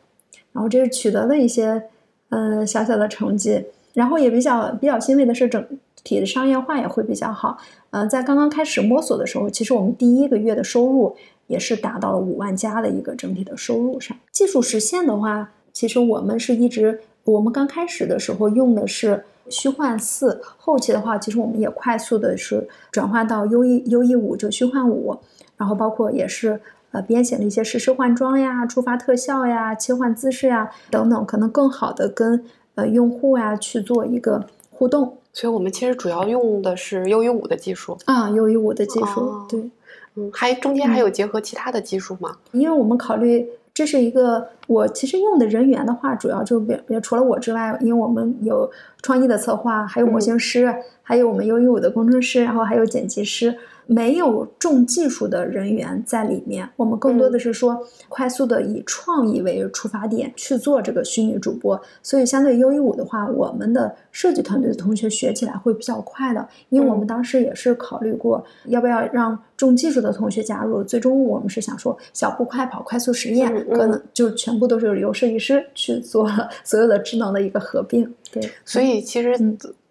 [0.52, 1.82] 然后这是取得了一些
[2.30, 3.64] 嗯小小的成绩，
[3.94, 5.66] 然后也比较比较欣慰的是，整
[6.04, 7.58] 体的商业化也会比较好。
[7.92, 11.16] 嗯，在刚刚开始摸索的时候，其实我们第一个月的收入
[11.48, 14.18] 也是达到了五万加的一个整体的收入上。
[14.32, 19.24] 技术实现的话，其实我们是一直，我们刚开始的时候用的是。
[19.50, 25.18] 虚幻四后期的话，其实我们也快速的是转化到 U E U E 五，就虚幻五，
[25.58, 26.60] 然后包括也是
[26.92, 32.44] 呃编写了一些实时换装呀、触发特效呀、切换姿势呀等等，可能更好的跟
[32.76, 35.18] 呃用户呀去做一个互动。
[35.32, 39.70] 所以我们其实主要用的是 U E 五的技术啊，U E 五的技术，对，
[40.16, 42.38] 嗯，还中间还有结合其他的技术吗？
[42.54, 43.46] 因为我们考虑
[43.76, 53.54] 这是一个我其实用的人员的话，主要就比比除了我之外，因为我们有创意的策划，还有模型师，还有我们 U U 五的工程师，然后还有剪辑师。
[53.88, 57.78] 没有重技术的人员在里面，我们更多的是说
[58.10, 76.30] 快速的以创意为出发点去做这个虚拟主播，所以相对优衣五的话，我们的设计团队的同学学起来会比较快的，因为我们当时也是考虑过要不要让重技术的同学加入，最终我们是想说小步快跑、快速实验，可能就全部都是由设计师去做
[76.64, 78.12] 所有的智能的一个合并。
[78.32, 79.36] 对，所以其实。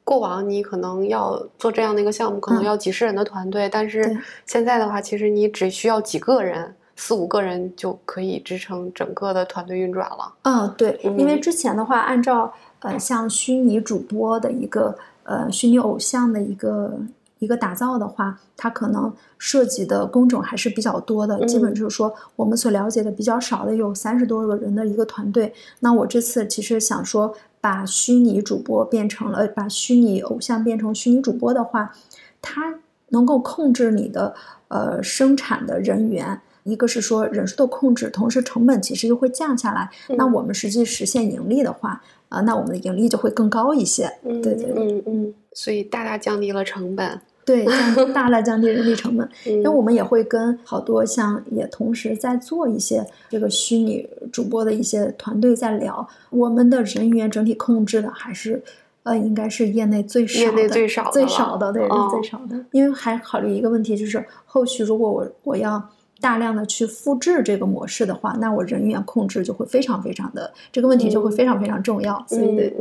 [0.04, 4.14] 过往你可能要做这样的一个项目，可能要几十人的团队，但是
[4.44, 10.30] 现在的话，其实你只需要几个人，四五个人就可以支撑整个的团队运转了。
[10.42, 16.98] 嗯，对，因为之前的话，按照呃像虚拟主播的一个呃虚拟偶像的一个
[17.38, 25.50] 一个打造的话，它可能涉及的工种还是比较多的，基本就是说我们所了解的比较少的有三十多个人的一个团队。
[25.80, 27.34] 那我这次其实想说。
[27.64, 31.96] 把虚拟主播变成了，把虚拟偶像变成虚拟主播的话，
[32.42, 32.74] 它
[33.08, 34.34] 能够控制你的
[34.68, 39.88] 呃生产的人员，一个是说人数的控制，同时成本其实又会降下来。
[40.18, 44.12] 那我们实际实现盈利的话，啊，那我们的盈利就会更高一些。
[44.22, 47.18] 对对对，嗯嗯，所以大大降低了成本。
[47.44, 58.62] 对，降大大降低人力成本， 因为我们也会跟好多像也同时在做一些这个虚拟主播的一些团队在聊，我们的人员整体控制的还是，
[59.02, 62.58] 呃，应该是业内最少的，最少最少的，对，是最少的。
[62.72, 65.90] 因为还考虑一个问题，就是后续如果我我要。
[66.24, 72.24] 大量的去复制这个模式的话，那我人员控制就会非常非常的这个问题就会非常非常重要。
[72.26, 72.74] 所以，对，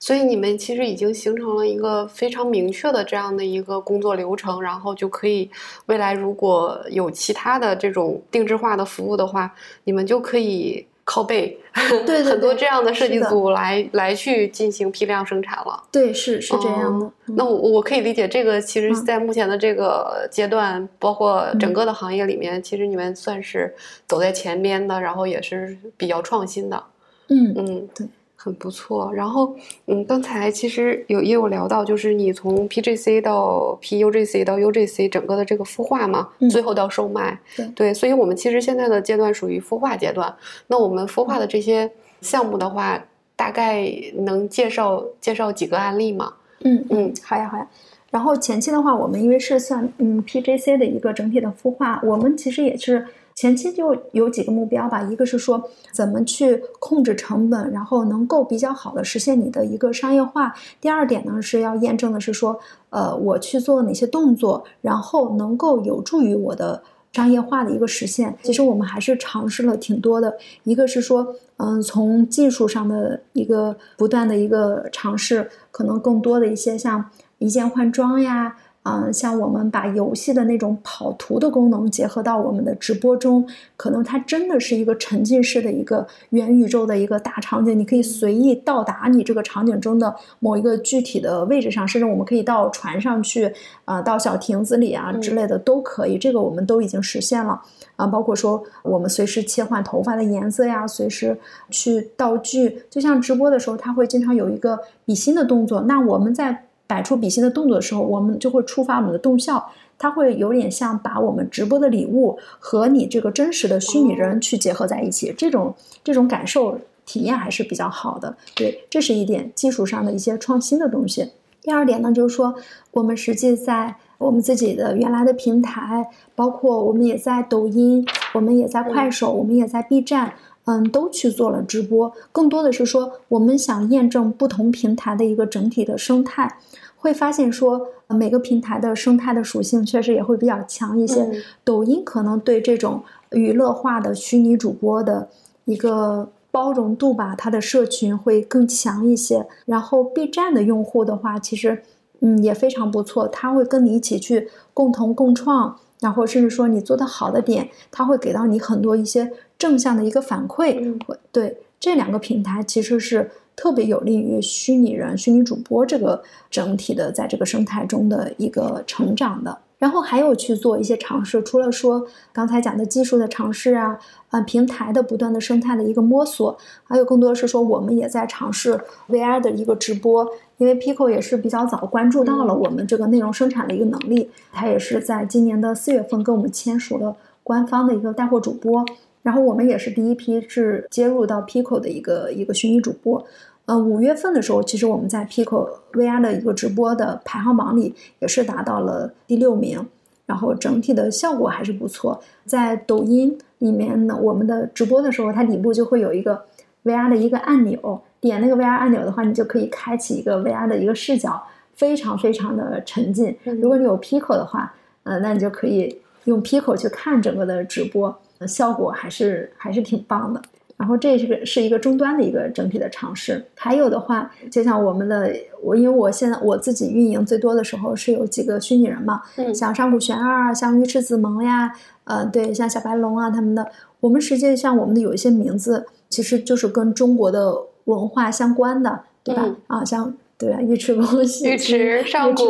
[0.00, 5.48] 所以你们其实已经形成了一个非常明确的这样的一个工作流程，然后就可以
[5.86, 10.84] 未来如果有其他的这种定制化的服务的话，你们就可以。
[11.10, 11.58] 靠背，
[12.04, 15.82] 对 很多这样的设计组来来去进行批量生产了。
[15.90, 17.10] 对，是是这样的。
[17.34, 23.74] 那我我可以理解，这个其实，在目前的这个阶段，包括整个的行业里面，其实你们算是
[24.06, 26.84] 走在前边的，然后也是比较创新的。
[27.28, 28.06] 嗯嗯，对。
[28.40, 29.52] 很不错，然后，
[29.86, 37.36] 嗯，刚才其实有也有聊到，就是你从 PGC 到 PUGC 到 UGC 整个的这个孵化嘛，最后到售卖，
[37.74, 40.32] 对，所以我们其实现在的阶段属于孵化阶段。
[40.68, 46.32] 那我们孵化的这些项目的话，大概能介绍介绍几个案例吗？
[46.60, 47.68] 嗯嗯，好呀好呀。
[48.12, 53.04] 然后前期的话，我们因为是算嗯 PGC 的一个整体的孵化，我们其实也是。
[53.38, 60.52] 前期就有几个目标吧，一个是说怎么去控制成本，然后能够比较好的实现你的一个商业化。
[60.80, 62.58] 第二点呢是要验证的是说，
[62.90, 68.36] 呃，我去做哪些动作，然后能够有助于我的商业化的一个实现。
[68.42, 78.56] 其实我们还是尝试了挺多的，一个是说，嗯，从技术上的一个不断的一个尝试，可能更多的一些像一键换装呀。
[78.84, 93.52] 嗯，像我们把游戏的那种跑图的功能结合到我们的直播中，可能它真的是一个沉浸式的一个元宇宙的一个大场景，你可以随意到达你这个场景中的某一个具体的位置上，甚至我们可以到船上去，
[93.84, 96.16] 啊，到小亭子里啊之类的都可以。
[96.16, 97.60] 这个我们都已经实现了
[97.96, 101.36] 啊，包括说我们随时切换头发的颜色呀，随时
[101.68, 106.64] 去道具，就像直播的时候，它会经常有一个比心的动作，那我们在。
[106.88, 118.34] 摆出比心的动作的时候，我们就会触发我们的动效，它会有点像把我们直播的礼物和你这个真实的虚拟人去结合在一起，这种这种感受体验还是比较好的。
[118.54, 121.30] 对，这是一点技术上的一些创新的东西。
[121.60, 122.54] 第二点呢，就是说
[122.92, 128.06] 我们实际在我们自己的原来的平台，包括我们也在抖音，
[128.38, 130.32] 我们也在快手，我们也在 B 站。
[130.70, 136.58] 嗯，都去做了直播，更多的是说我们想验证不同平台的一个整体的生态，
[136.98, 141.26] 会发现说每个平台的生态的属性确实也会比较强一些。
[141.64, 145.30] 抖音可能对这种娱乐化的虚拟主播的
[145.64, 149.46] 一个包容度吧，它的社群会更强一些。
[149.64, 151.82] 然后 B 站的用户的话，其实
[152.20, 155.78] 嗯也非常不错，他会跟你一起去共同共创。
[156.00, 160.98] 然后甚至说你做的好的点，他会给到你很多一些正向的一个反馈。
[161.32, 169.58] 对这两个平台其实是特别有利于虚拟人、虚拟主播这个整体的在这个生态中的一个成长的。
[169.78, 173.98] 然后还有去做一些尝试，除了说刚才讲的技术的尝试啊，
[174.30, 180.28] 呃，平台的不断的生态的一个摸索，还有更多是说我们也在尝试 VR 的一个直播。
[180.56, 187.14] 因为 Pico 也是比较早关注到了我们这个内容生产的一个能力，它也是在今年的四月份跟我们签署了
[187.44, 188.84] 官方的一个带货主播。
[189.22, 193.24] 然后我们也是第一批是接入到 Pico 的一个一个虚拟主播。
[193.68, 199.86] 呃，五月份的时候，其实我们在 Pico VR 的一个直播的排行榜里也是达到了第六名，
[200.24, 202.18] 然后整体的效果还是不错。
[202.46, 206.46] 在抖音里面呢，我们的直播的时候，它底部就会有一个
[206.84, 211.42] VR 的一个按钮，点那个 VR 按钮的话，你就可以开启一个 VR 的一个视角，
[211.74, 213.36] 非常非常的沉浸。
[213.60, 220.40] 如果你有 Pico 的话，呃，那你就可以用 Pico 去看整个的直播，效果还是还是挺棒的。
[220.78, 223.44] 然后这是个是一个终端的一个整体的尝试。
[223.56, 231.72] 还有的话，就像我们的我，因为我现在我自己运营最多的时候是有几个虚拟人嘛，嗯像上古玄二、像尉迟子萌呀，
[232.04, 233.68] 呃，对，像小白龙啊他们的，
[234.00, 237.52] 我们实际上我们的有一些名字其实就是跟中国的
[237.84, 239.42] 文化相关的，对吧？
[239.44, 242.44] 嗯啊，像对啊，尉迟恭喜尉迟上古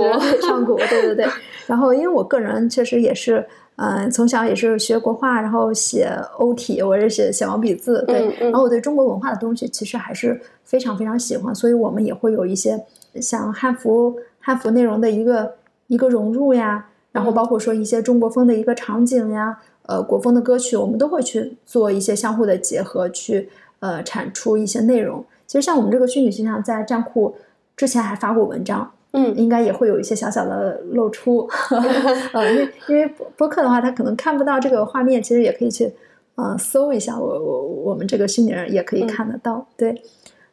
[0.46, 1.26] 上古，对对对。
[1.66, 3.46] 然后因为我个人确实也是。
[3.80, 8.26] 嗯，从小也是学国画，然后写欧体，我是写写毛笔字，对。
[8.26, 12.84] 嗯嗯然后我对中国文化的东西其实还是非常非常喜欢，所以我们也会有一些
[13.20, 15.54] 像汉服汉服内容的一个
[15.86, 25.24] 一个融入呀，然后包括说一些中国风的一个场景呀，呃，国风的歌曲，我们都会去做一些相互的结合，去呃产出一些内容。
[25.46, 27.36] 其实像我们这个虚拟形象在站酷
[27.76, 31.48] 之前还发过文章，嗯应该也会有一些小小的露出，
[32.32, 35.92] 呃，因为因为播播客的话，他可能看不到这个画面，其实也可以去
[36.34, 40.02] 呃搜一下我我我们这个虚拟人也可以嗯看得到，对，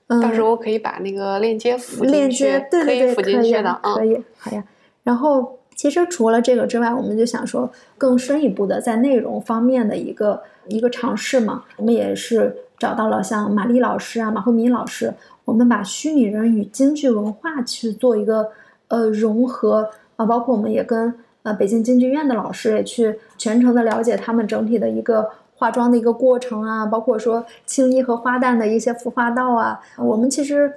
[0.07, 3.53] 嗯，到时候可以把那个链接附链接对对对，可以。
[3.95, 4.63] 可以，好呀。
[5.03, 11.63] 然后其实除了这个之外，我们就想说更深一步的在内容方面的一个一个尝试嘛。
[11.77, 15.13] 我们也是找到了像马丽老师啊、马慧敏老师，
[15.45, 18.49] 我们把虚拟人与京剧文化去做一个
[18.89, 25.29] 呃融合啊，包括我们也跟呃北京京剧院的老师也去全程的了解他们整体的一个。
[25.57, 30.69] 化妆的一个过程啊，包括说青衣和花旦的一些服化道啊，我们其实，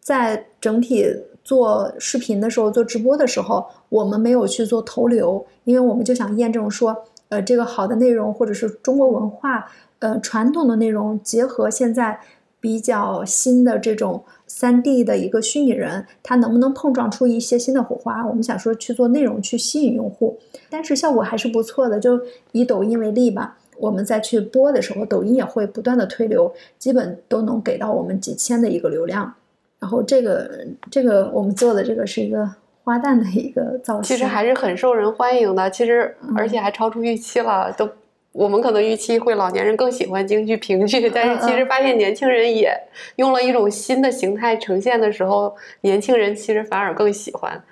[0.00, 1.06] 在整体
[1.44, 12.18] 做视频的时候、做直播的时候，我们没有去做投流，因为我们就想验证说，呃，这个好的内容或者是中国文化，呃，传统的内容结合现在
[12.64, 18.26] 比较新的这种三 D 的一个虚拟人，它能不能碰撞出一些新的火花？
[18.26, 20.38] 我们想说去做内容去吸引用户，
[20.70, 22.00] 但是效果还是不错的。
[22.00, 22.18] 就
[22.52, 23.58] 以抖音为例吧。
[23.76, 29.30] 我们再去播的时候，抖音也会不断的推流，基本都能给到我们几千的一个流量。
[29.78, 30.50] 然后这个
[30.90, 32.50] 这个我们做的这个是一个
[32.82, 37.86] 花旦的一个造型，其实还是很受人欢迎的，其实嗯而且还超出预期了，都。
[38.34, 42.76] 我们可能预期会老年人更喜欢京剧、评剧，但是其嗯实发现年轻人也
[43.14, 47.62] 用了一种新的形态呈现的时候，年轻人其实反而更喜欢。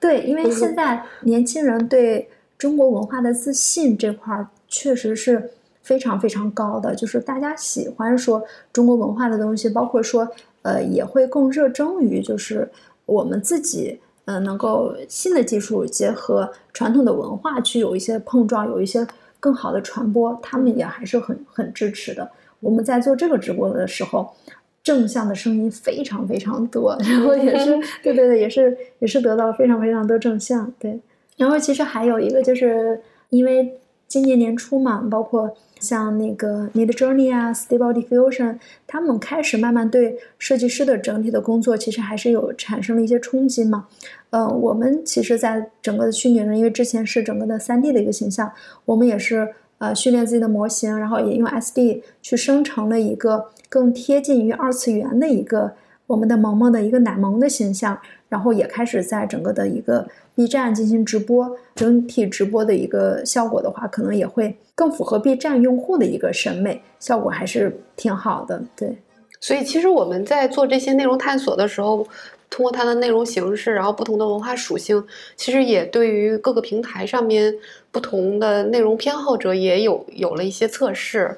[0.00, 2.28] 对，因为嗯现在年轻人对
[2.58, 5.50] 中国文化的自信这块儿确实是
[5.84, 10.28] 非常非常高的，就是大家喜欢说中国文化的东西，包括说
[10.62, 12.68] 呃也会更热衷于就是
[13.06, 19.06] 我们自己嗯能够新的技术结合传统的文化去有一些碰撞，有一些
[19.40, 22.30] 更好的传播，他们也还是很很支持的。
[22.60, 24.34] 我们在做这个直播的时候。
[24.80, 30.98] 正向的声音非常非常多， 然后也是 对对对，也是也是得到了非常非常多正向对。
[31.36, 32.98] 然后其实还有一个就是
[33.28, 43.86] 因为今年年初嘛，包括像那个 Mid Journey 啊、Stable Diffusion，他们开始慢慢对设计师的整体的工作其实还是有产生了一些冲击嘛。
[44.30, 48.50] 呃，我们其实，在整个的虚拟人，因为之前是整个的三 D 的一个形象，
[48.86, 55.74] 我们也是呃训练自己的模型，然后也用 SD 去生成了一个更贴近于二次元的一个
[56.06, 60.06] 我们的萌萌的一个奶萌的形象，然后也开始在整个的一个
[60.38, 68.62] B 站进行直播，整体直播的一个效果的话，可能也会更符合 B 站用户的一个审美，效果还是挺好的。
[68.76, 68.96] 对，
[69.40, 72.06] 所以其实我们在做这些内容探索的时候，
[72.48, 77.52] 通过它的内容形式，然后不同的文化属性，其实也对于各个平台上面
[77.90, 81.36] 不同的内容偏好者也有有了一些测试。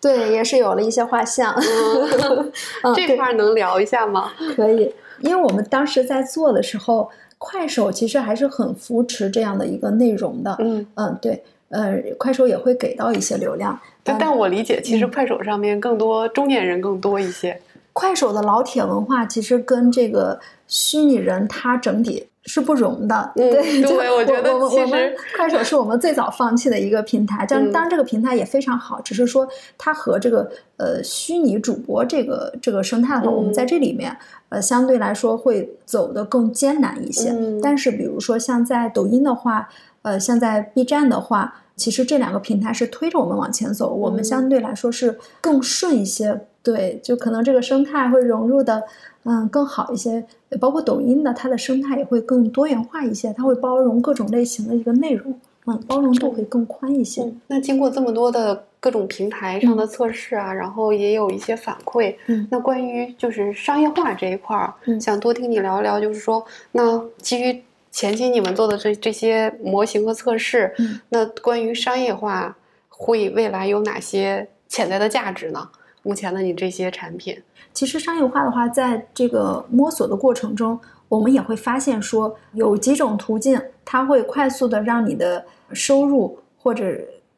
[0.00, 1.52] 对，也是有了一些画像。
[2.94, 4.30] 这块儿能聊一下吗？
[4.54, 10.56] 可以，因为我们当时在做的时候，快手其实还是很扶持这样的一个内容的。
[10.58, 13.78] 嗯，嗯，对，呃，快手也会给到一些流量。
[14.02, 17.60] 但我理解，其实嗯快手上面更多中年人更多一些。
[17.92, 23.32] 快手的老铁文化其实跟这个虚拟人它整体是不容的。
[23.36, 34.16] 嗯对，就对我觉得其我们我们实快手是我们最早放弃的一个平台，但嗯当然这个平台也非常好，只是说它和这个呃虚拟主播这个这个生态的话，我们嗯在这里面
[34.48, 37.30] 呃相对来说会走得更艰难一些。
[37.30, 39.68] 嗯但是比如说像在抖音的话，
[40.02, 41.62] 呃，像在 B 站的话。
[41.76, 46.46] 其实这两个平台是推着我们往前走，我们相对来说是更顺一些。
[46.66, 48.82] 对，就可能这个生态会融入的，
[49.22, 50.26] 嗯，更好一些。
[50.60, 55.32] 包括抖音的，它的生态也会更多元化一些，它会包容各种类型的一个内容，
[55.66, 57.32] 嗯，包容度会更宽一些。
[57.46, 72.56] 那经过这么多的各种平台上的测试啊，然后也有一些反馈，嗯，那关于就是商业化这一块儿，嗯，想多听你聊一聊，就是说，那基于前期你们做的这这些模型和测试，嗯，那关于商业化
[72.88, 75.68] 会未来有哪些潜在的价值呢？
[76.06, 77.36] 目前的你这些产品，
[77.74, 80.78] 其实商业化的话，在这个摸索的过程中，
[81.08, 86.84] 我们也会发现说，有几种途径，它会快速的让你的收入或者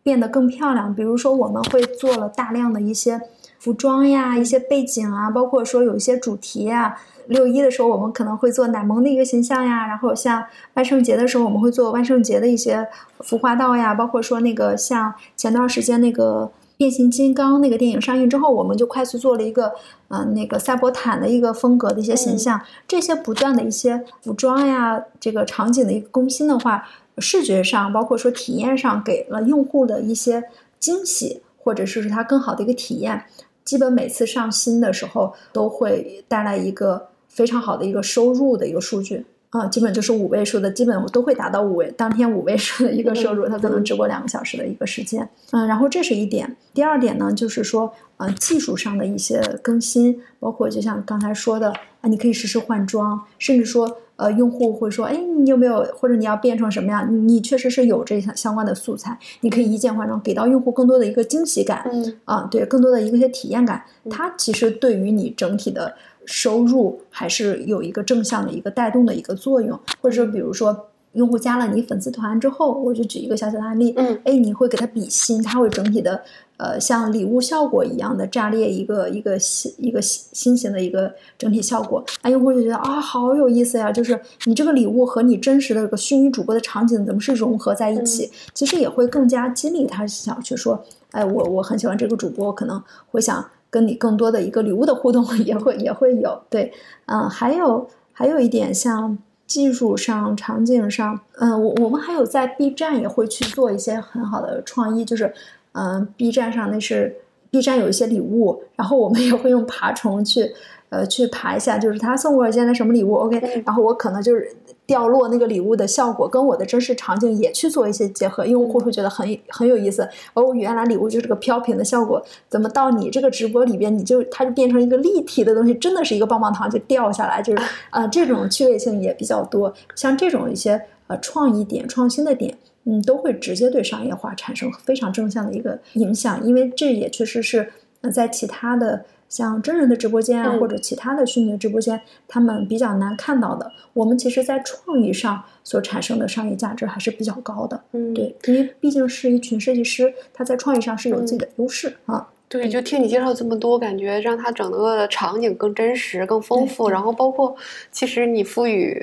[0.03, 0.95] 变得更漂亮。
[0.95, 3.19] 比如说，我们会做了大量的一些
[3.59, 6.99] 服装呀、一些背景啊，包括说有一些主题呀。
[7.29, 10.45] 六一的时候，我们可能会做奶萌的一个形象呀，然后像
[10.75, 12.87] 万圣节的时候，我们会做万圣节的一些
[13.21, 16.53] 服化道呀，包括说那个像前段时间那个。
[16.79, 19.75] 变形金刚那个电影上映之后，我们就快速做了一个，
[20.07, 22.61] 呃，那个赛博坦的一个风格的一些形象。
[22.87, 30.45] 这些不断的一些服装呀，这个场景的一个更新的话，视觉上包括说体验上，给了用户的一些
[30.79, 33.25] 惊喜，或者是它更好的一个体验。
[33.65, 39.27] 基本每次上新的时候，都会带来一个非常好的一个收入的一个数据。
[39.51, 45.27] 啊，基本就是五位数的，基本我都会达到五位当天五位数的一个收入，它可能直播两个小时的一个时间。
[45.53, 46.55] 嗯，然后这是一点。
[46.75, 51.73] 第二点呢，就是说，呃，技术上的一些更新，包括就像刚才说的，
[52.03, 57.27] 啊，你可以实时换装，甚至说，呃，用户会说，哎，你有没有或者你要变成什么样？
[57.27, 61.89] 你确实是有这相相关的素材，你可以一键换装，给到用户更多的一个惊喜感。
[61.91, 65.95] 嗯，啊，对，更多的一个些体验感，它其实对于你整体的。
[66.31, 76.23] 收入还是有一个正向的一个带动的一个作用，或者说，比如说用户加了你粉丝团之后，我就举一个小小的案例，嗯，哎，你会给他比心，他会整体的
[76.59, 93.43] 呃像礼物效果一样的炸裂一个一个新一个新新型的一个整体效果，啊，用户就觉得啊好有意思呀，就是你这个礼物和你真实的这个虚拟主播的场景怎么是融合在一起，其实也会更加激励他想去说，哎，我我很喜欢这个主播，可能会想。
[93.71, 96.73] 跟你更多的一个礼物的互动 也会也会有，对，
[97.07, 99.17] 嗯，还有还有一点像
[99.47, 105.33] 技术上、场景上，嗯，我我们还有在 B 站也会去做一些很好的创意，就是，
[105.73, 107.17] 嗯，B 站上那是
[107.51, 110.53] B 站有一些礼物，然后我们也会用爬虫去。
[110.91, 114.51] 呃，去爬一下，就是他送我现在什么礼物，OK，然后我可能就是
[114.89, 120.09] 掉落那个礼物的效果，跟我的真实场景也去做一些结合，用户会觉得很很有意思。
[120.33, 129.75] 而我原来礼物就是个飘屏的效果，怎么到你这个直播里边，你就它就变成一个立体的东西，真的是一个棒棒糖就掉下来，就是啊， 这种趣味性也比较多。
[129.95, 137.71] 像这种一些呃创意点、创新的点，嗯，都会直接对商业化产生非常正向的一个影响，因为这也确实是
[138.11, 139.05] 在其他的。
[139.29, 143.71] 像真人的直播间啊，或者其他的虚拟的直播间，他们比较难看到的。
[143.93, 147.81] 我们其实，在创意上所产生的商业价值还是比较高的。
[147.93, 152.29] 嗯，对，因为毕竟是一群设计师，他在创意上是有自己的优势啊。
[152.49, 156.89] 对，就听你介绍这么多，感觉让他整个的场景更真实、更丰富。
[156.89, 157.55] 然后包括，
[157.93, 158.99] 其实你赋予，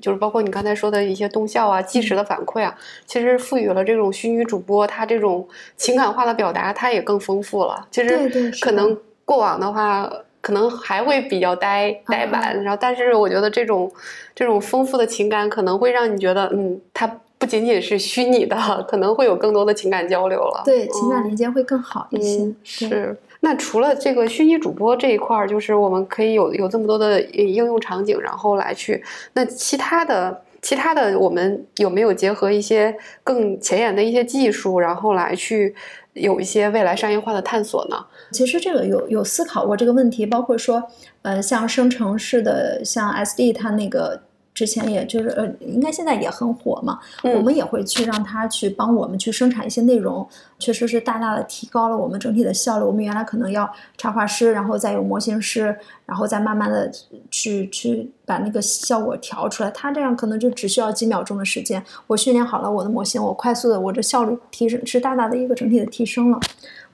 [0.00, 5.46] 就是包括你刚才说的一些动效啊、即时的反馈啊，其实赋予了这种虚拟主播他这种
[5.76, 7.86] 情感化的表达，他也更丰富了。
[7.90, 8.96] 其实可能。
[9.28, 10.10] 过往的话，
[10.40, 13.92] 可能还会比较呆呆板，然后，但是我觉得这种
[14.34, 17.06] 这种丰富的情感，可能会让你觉得，嗯，它
[17.36, 18.56] 不仅仅是虚拟的，
[18.88, 20.62] 可能会有更多的情感交流了。
[20.64, 22.50] 对，情感连接会更好一些。
[22.64, 23.14] 是。
[23.40, 29.04] 那除了这个虚拟主播这一块儿，就是我们可以有有这么多的应用场景，然后来去
[29.34, 35.72] 那其他的其他的，我们有没有结合一些更前沿的一些技术，然后来去
[36.20, 37.96] 有一些未来商业化的探索呢？
[38.32, 40.82] 其实这个有有思考过这个问题，包括说，
[41.22, 44.22] 呃，像生成式的，像 SD 它那个。
[44.58, 46.98] 之前也就是呃，应该现在也很火嘛。
[47.22, 50.28] 我们也会去让他去帮我们去生产一些内容，
[50.58, 52.84] 确实是大大的提高了我们整体的效率。
[52.84, 56.90] 我们原来可能要插画师，然后再有模型师，然后再慢慢的
[57.30, 59.70] 去去把那个效果调出来。
[59.70, 66.40] 他这样可能就只需要几秒钟的时间，我训练好了我的模型，我快速的，我这效率提升是大大的一个整体的提升了。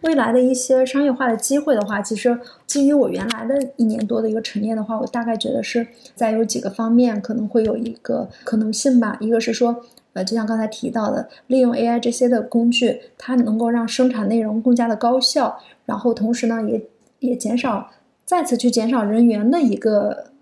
[0.05, 9.17] 未来的一些商业化的机会的话，其实基于我原来的一年多的一个沉淀的话，我大概觉得是在有几个方面可能会有一个可能性吧。
[9.19, 9.75] 一个是说，
[10.13, 16.83] 呃，就像刚才提到的，利用 AI 这些的工具，它能够让生产内容更加的高效，然后同时呢，也
[17.21, 17.91] 也减少
[18.27, 20.34] 再次去减少人员的一个。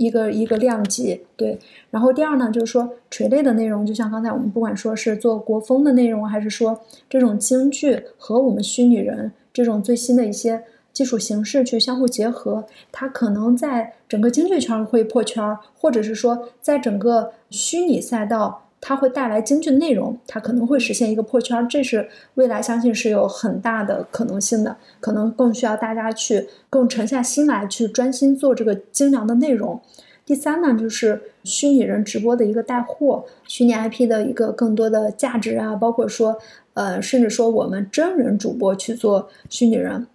[0.00, 1.58] 一个一个量级，对。
[1.90, 18.69] 然后第二呢，就是说垂类的内容，就像刚才我们不管说是做国风的内容，还是说这种京剧和我们虚拟人这种最新的一些技术形式去相互结合，它可能在整个京剧圈会破圈，或者是说在整个虚拟赛道。
[18.80, 29.78] 它会带来京剧内容，它可能会实现一个破圈，这是未来相信是有很大的可能性的，可能更需要大家去更沉下心来，去专心做这个精良的内容。
[30.24, 36.38] 第三呢，就是虚拟人直播的一个带货，虚拟 IP 的一个更多的价值啊，包括说，
[36.74, 40.06] 呃，甚至说我们真人主播去做虚拟人，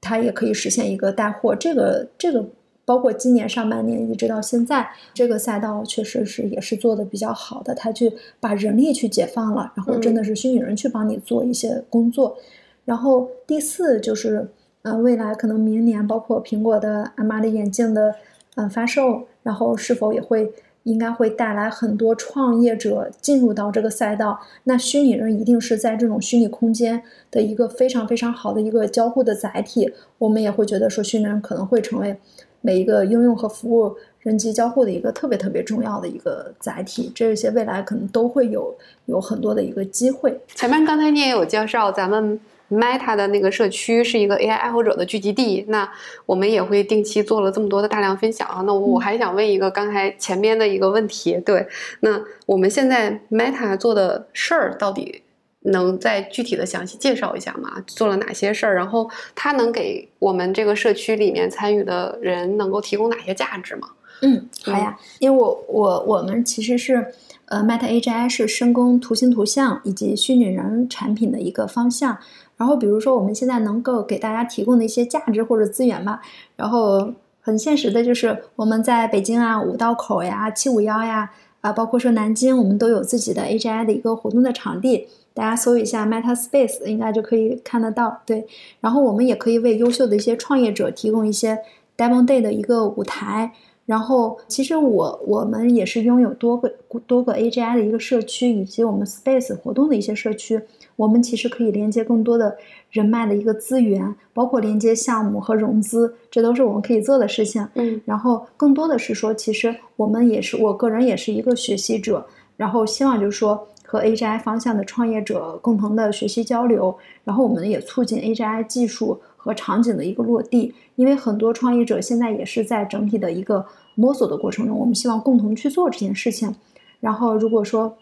[0.00, 2.44] 它也可以实现一个带货，这个这个。
[2.86, 7.74] 包括今年上半年一直到现在，这个赛道确实是也是做的比较好的。
[7.74, 12.36] 他去把人力去解放了，然后真的是虚拟人去帮你做一些工作。
[12.84, 14.46] 然后第四就是，
[14.82, 18.14] 呃，未来可能明年包括苹果的 MR 眼镜的
[18.56, 24.38] 嗯发售，然后是否也会应该会带来很多创业者进入到这个赛道。
[24.64, 29.90] 那虚拟人一定是在这种虚拟空间的一个非常非常好的一个交互的载体。
[30.18, 32.18] 我们也会觉得说，虚拟人可能会成为。
[32.64, 40.40] 每一个应用和服务人机交互的一个特别特别重要的一个载体，这些未来可能都会有有很多的一个机会。
[40.54, 42.40] 前面刚才你也有介绍，咱们
[42.70, 45.86] Meta 的那个社区是一个 AI 爱好者的聚集地，那
[46.24, 48.62] 我们也会定期做了这么多的大量分享啊。
[48.62, 51.68] 那我还想问一个刚才前面的一个问题，对，
[52.00, 55.20] 那我们现在 Meta 做的事儿到底？
[55.64, 57.82] 能再具体的详细介绍一下吗？
[57.86, 58.74] 做了哪些事儿？
[58.74, 63.88] 然后它能给我们这个社区里面参与的人能够提供哪些价值吗？
[64.22, 67.06] 嗯，好呀，因为我我我们其实是
[67.46, 72.16] 呃，Meta AGI 是深耕图形图像以及虚拟人产品的一个方向。
[72.56, 76.20] 然后比如说我们现在能够给大家提供的一些价值或者资源吧，
[76.56, 85.08] 然后很现实的就是我们在北京啊，五道口呀，七五幺呀，啊，包括说南京，我们都有自己的 AGI 的一个活动的场地。
[85.34, 88.22] 大家搜一下 Meta Space，应该就可以看得到。
[88.24, 88.46] 对，
[88.80, 91.58] 然后我们也可以为优秀的一些创业者提供一些
[91.96, 93.52] Demo Day 的一个舞台。
[93.84, 96.72] 然后，其实我我们也是拥有多个
[97.06, 100.58] 多个 AGI 的一个社区，以及我们 Space 活动的一些社区。
[100.96, 102.56] 我们其实可以连接更多的
[102.90, 107.68] 人脉的一个资源，包括连接项目和融资，这都是我们可以做的事情。
[107.74, 112.24] 嗯，然后更多的是说，其实我们也是，我个人也是一个学习者，
[112.56, 113.66] 然后希望就是说。
[113.94, 116.92] 和 AGI 方向的创业者共同的学习交流，
[117.22, 120.74] 然后我们也促进 AGI 技术和场景的一个落地。
[120.96, 123.64] 因为很多创业者现在也是在整体的一个
[123.94, 126.52] 摸索的过程中，我们希望共同去做这件事情。
[126.98, 127.96] 然后，如果说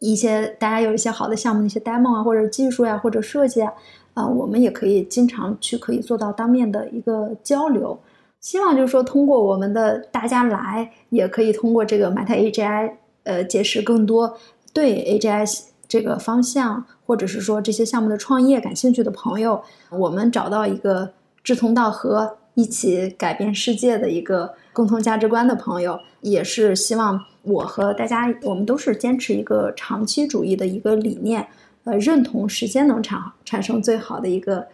[0.00, 3.72] 一些大家有一些好的项目、一些 demo 啊，或者技术呀，或者设计啊，
[4.12, 7.98] 啊，我们也可以经常去可以做到当面的一个交流。
[8.40, 12.92] 希望就是说，通过我们的大家来，也可以通过这个 Meta AGI，
[13.24, 14.38] 呃，结识更多。
[14.72, 21.10] 对 AGI 这个方向，或者是说这些项目的创业感兴趣的朋友，我们找到一个
[21.42, 31.46] 志同道合、一起改变世界的一个共同价值观的朋友，也是希望我和大家，我们都是坚持一个长期主义的一个理念，
[31.84, 34.66] 呃，认同时间能产产生最好的一个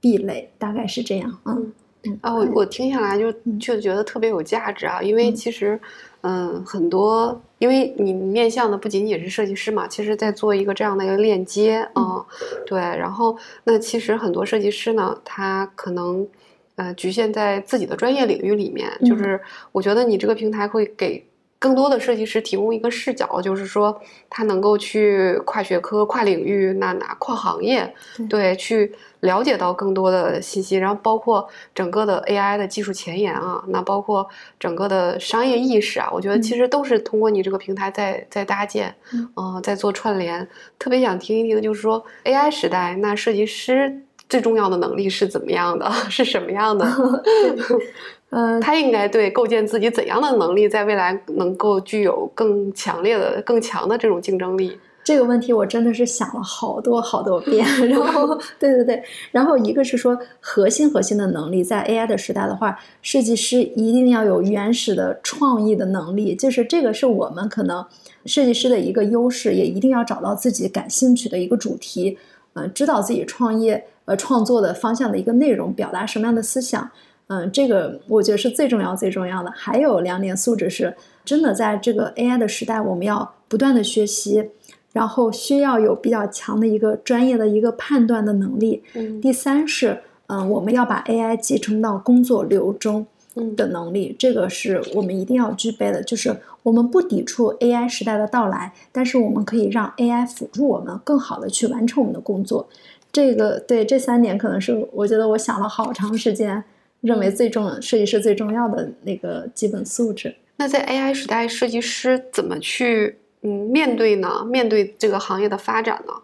[0.00, 1.72] 壁垒，大概是这样，嗯。
[2.20, 3.30] 啊，我我听下来就
[3.60, 5.80] 就觉得特别有价值啊，因为其实，
[6.22, 12.26] 嗯，很多，因为你面向的不仅仅是设计师嘛，其实在做一个这样的一个链接啊，
[12.66, 16.26] 对，然后那其实很多设计师呢，他可能
[16.74, 19.40] 呃局限在自己的专业领域里面，就是
[19.70, 21.24] 我觉得你这个平台会给。
[21.62, 23.96] 更多的设计师提供一个视角，就是说
[24.28, 27.94] 他能够去跨学科、跨领域、那哪跨行业，
[28.28, 38.92] 对，去了解到更多的信息，然后包括整个的 AI 的技术前沿啊，那包括整个的商业意识啊，我觉得其实都是通过你这个平台在在搭建，
[39.36, 40.48] 嗯，在做串联。
[40.80, 45.88] 特别想听一听，就是说 AI 时代，那设计师最重要的能力是怎么样的？
[46.10, 46.84] 是什么样的？
[48.32, 54.78] 呃，他应该对构建自己怎样的能力，在未来能够具有更强烈的、更强的这种竞争力？
[55.04, 57.66] 这个问题我真的是想了好多好多遍。
[57.90, 59.02] 然后，对对对，
[59.32, 67.84] 然后一个是说核心核心的能力，在 AI 的时代的话，设计师一定要有原始的创意的能力，就是这个是我们可能
[68.24, 72.16] 设计师的一个优势，也一定要找到自己感兴趣的一个主题，
[72.54, 76.90] 嗯，知道自己创业呃创作的方向的一个内容，表达什么样的思想。
[77.28, 79.50] 嗯，这个我觉得是最重要、最重要的。
[79.54, 80.94] 还有两点素质是，
[81.24, 84.50] 真的在这个 AI 的时代，我们要不断的学习，
[84.92, 88.82] 然后需要有比较强的一个专业的一个判断的能力。
[88.94, 93.06] 嗯，第三是，嗯，我们要把 AI 集成到工作流中。
[93.34, 96.02] 嗯的能力，这个是我们一定要具备的。
[96.02, 102.68] 就是我们不抵触 AI 时代的到来，但是我们可以让 AI 辅助我们更好的去完成我们的工作。
[103.10, 106.62] 这个对这三点可能是我觉得我想了好长时间，
[107.02, 110.34] 认为最重设计师最重要的那个基本素质。
[110.56, 114.44] 那在 AI 时代，设计师怎么去嗯面对呢？
[114.48, 116.14] 面对这个行业的发展呢？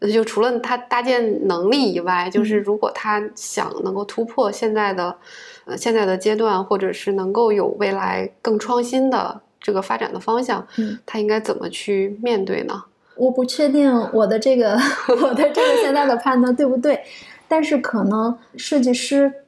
[0.00, 5.16] 那就除了他搭建能力以外，就是如果他想能够突破现在的
[5.64, 12.84] 呃现在的阶段，或者是能够有未来更创新的这个发展的方向，嗯他应该怎么去面对呢？
[13.16, 14.78] 我不确定我的这个
[15.20, 17.02] 我的这个现在的判断对不对，
[17.48, 19.32] 但是可能设计师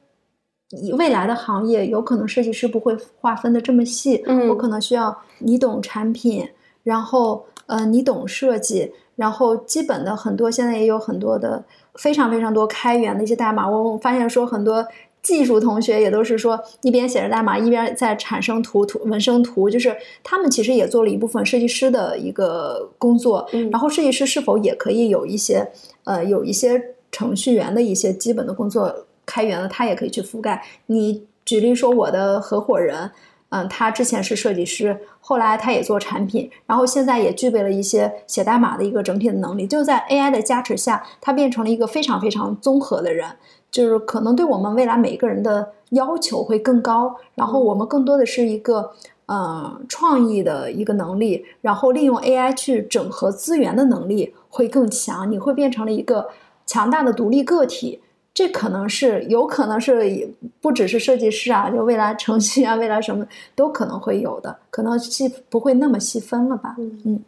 [0.97, 6.47] 未来的行业有可能设计师不会划分的这么细，嗯我可能需要你懂产品，
[6.83, 11.63] 然后呃你懂设计，然后基本的很多现在也有很多的
[11.95, 14.85] 非常非常多开源的一些代码，我我发现说很多。
[15.23, 23.47] 技术同学也都是说，一边写着代码，一边在产生图图文生图，就是他们其实也做了一部分设计师的一个工作。
[23.53, 25.63] 嗯然后设计师是否也可以有一些
[26.05, 30.63] 呃有一些程序员的一些基本的工作开源的，他也可以去覆盖。
[30.87, 33.11] 你举例说，我的合伙人，
[33.49, 39.67] 嗯，他之前是设计师，后来他也做产品，然后现在也具备了一些写代码的一个整体的能力。
[39.67, 43.27] 就在 AI 的加持下，他变成了一个非常非常综合的人。
[43.69, 48.91] 就是可能对我们未来每一个人的要求会更高，然后我们更多的是一个
[49.27, 56.27] 呃创意的一个能力，然后利用 AI 去整合资源的能力会更强，你会变成了一个
[56.65, 58.01] 强大的独立个体。
[58.41, 60.27] 这可能是有可能是
[60.61, 63.23] 不只是设计师啊，就未来程序啊，未来什么
[63.53, 66.75] 都可能会有的，可能细不会那么细分了吧？
[67.05, 67.23] 嗯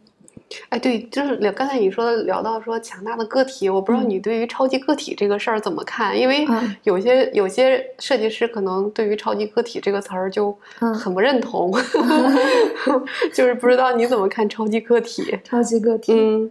[0.68, 6.16] 哎，对，就是聊刚才你说聊到说强大的个体，我不知道嗯你对于超级个体这个事儿怎么看？
[6.18, 11.72] 因为嗯有些有些设计师可能对于超级个体这个词儿就嗯很不认同，
[13.34, 15.38] 就是不知道你怎么看超级个体？
[15.42, 16.50] 超级个体，嗯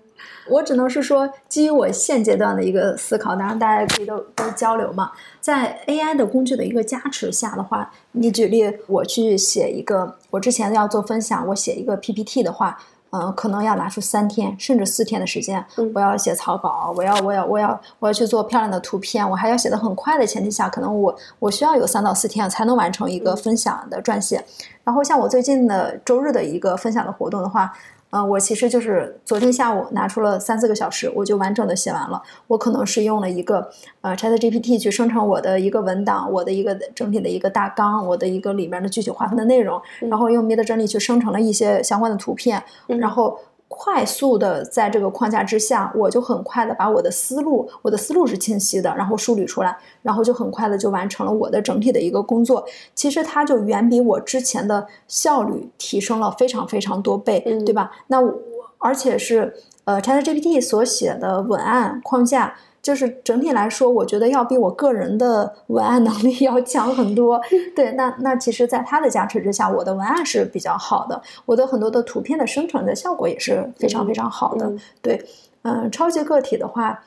[0.49, 5.11] 我只能是说，基于我现阶段的一个思考，当然大家可以都都交流嘛。
[5.39, 12.77] 在 AI 的工具的一个加持下的话，你举例，我去写一个，我之前要做分享，我写一个 PPT 的话，
[13.15, 15.91] 嗯、可能要拿出三天甚至四天的时间嗯。
[15.93, 24.43] 我要写草稿，我要我要我要我要去做漂亮的图片，我还要写的很快的前提下，可能我我需要有三到四天才能完成一个嗯分享的撰写。
[24.83, 27.71] 然后像我最近的周日的一个分享的活动的话，
[28.13, 32.21] 呃，我其实就是昨天下午拿出了三四个小时，我就完整的写完了。
[32.45, 33.67] 我可能是用了一个
[34.01, 43.39] 呃 ChatGPT 去生成我的一个文档，我的一个整体的一个大纲，我的一个里面的具体划分的内容，嗯然后用 Midjourney 去生成了一些相关的图片，嗯然后。
[43.75, 52.63] 快速的在这个框架之下，我就很快的把我的思路，我的思路是清晰的，然后梳理出来，然后就很快的就完成了我的整体的一个工作。
[52.93, 57.91] 其实它就远比我之前的效率提升了非常非常多倍，嗯对吧？
[58.07, 58.33] 那我
[58.77, 59.53] 而且是
[59.85, 67.41] 呃 ChatGPT 所写的文案框架，就是整体来说，我觉得要比我个人的文案能力 要强很多。
[67.75, 74.67] 对，那那其实，在他的加持之下，我的文案是比较好的，我的很多的图片的生成的效果也是非常非常好的。
[74.67, 75.25] 嗯对，
[75.63, 77.03] 嗯，超级个体的话。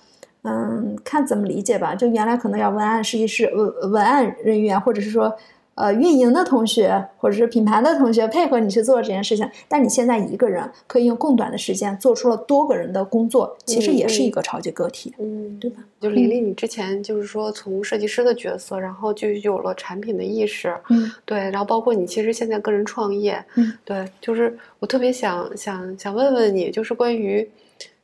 [0.49, 1.93] 嗯，看怎么理解吧。
[1.93, 5.37] 就原来可能要文案设计师、文文案人员，或者是说
[5.77, 9.49] 呃运营的同学，或者是品牌的同学配合你去做这件事情。
[9.69, 15.83] 但你现在一个人可以用更短的时间做出了多个人的工作，其实也是一个超级个体，嗯，对吧？
[16.01, 27.49] 就玲玲，你之前就是说从设计师的角色，然后就有了产品的意识，嗯对，然后包括你其实现在个人创业，嗯，对，就是我特别想想想问问你，就是关于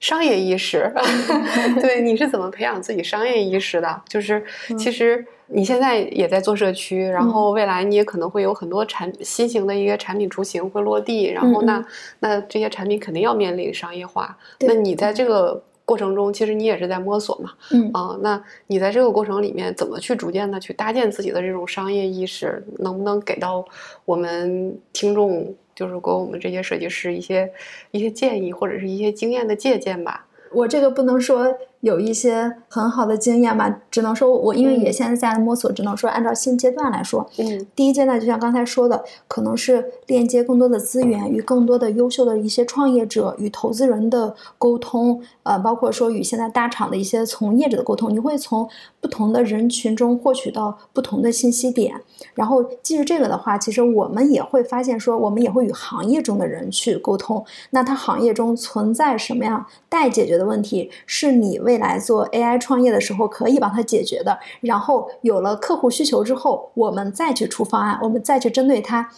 [0.02, 0.92] 商业意识，
[1.80, 4.02] 对，你是怎么培养自己商业意识的？
[4.08, 11.86] 就是嗯其实你现在也在做社区，然后未来你也可能会有很多产新型的一些产品雏形会落地，然后那嗯
[12.18, 22.60] 那这些产品肯定要面临商业化，那你在这个过程中，其实你也是在摸索嘛，嗯啊，那你在这个过程里面怎么去逐渐的去搭建自己的这种商业意识？
[22.78, 23.64] 能不能给到
[24.04, 27.52] 我们听众，就是给我们这些设计师一些
[27.90, 30.26] 一些建议或者是一些经验的借鉴吧？
[30.52, 48.68] 我这个不能说有一些很好的经验吧，只能说我因为也嗯现在在摸索，只能说按照现阶段来说，嗯第一阶段就像刚才说的，可能是链接更多的资源与更多的优秀的一些创业者与投资人的沟通，呃，包括说与现在大厂的一些从业者的沟通，你会从
[49.00, 52.00] 不同的人群中获取到不同的信息点。
[52.34, 57.44] 然后基于这个的话，其实我们也会发现说，我们也会与行业中的人去沟通。
[57.70, 64.38] 那他行业中存在什么样待解决的问题，是你未未来做 AI 创业的时候可以帮他解决的。
[64.60, 69.08] 然后有了客户需求之后，我们再去出方案，我们再去针对他。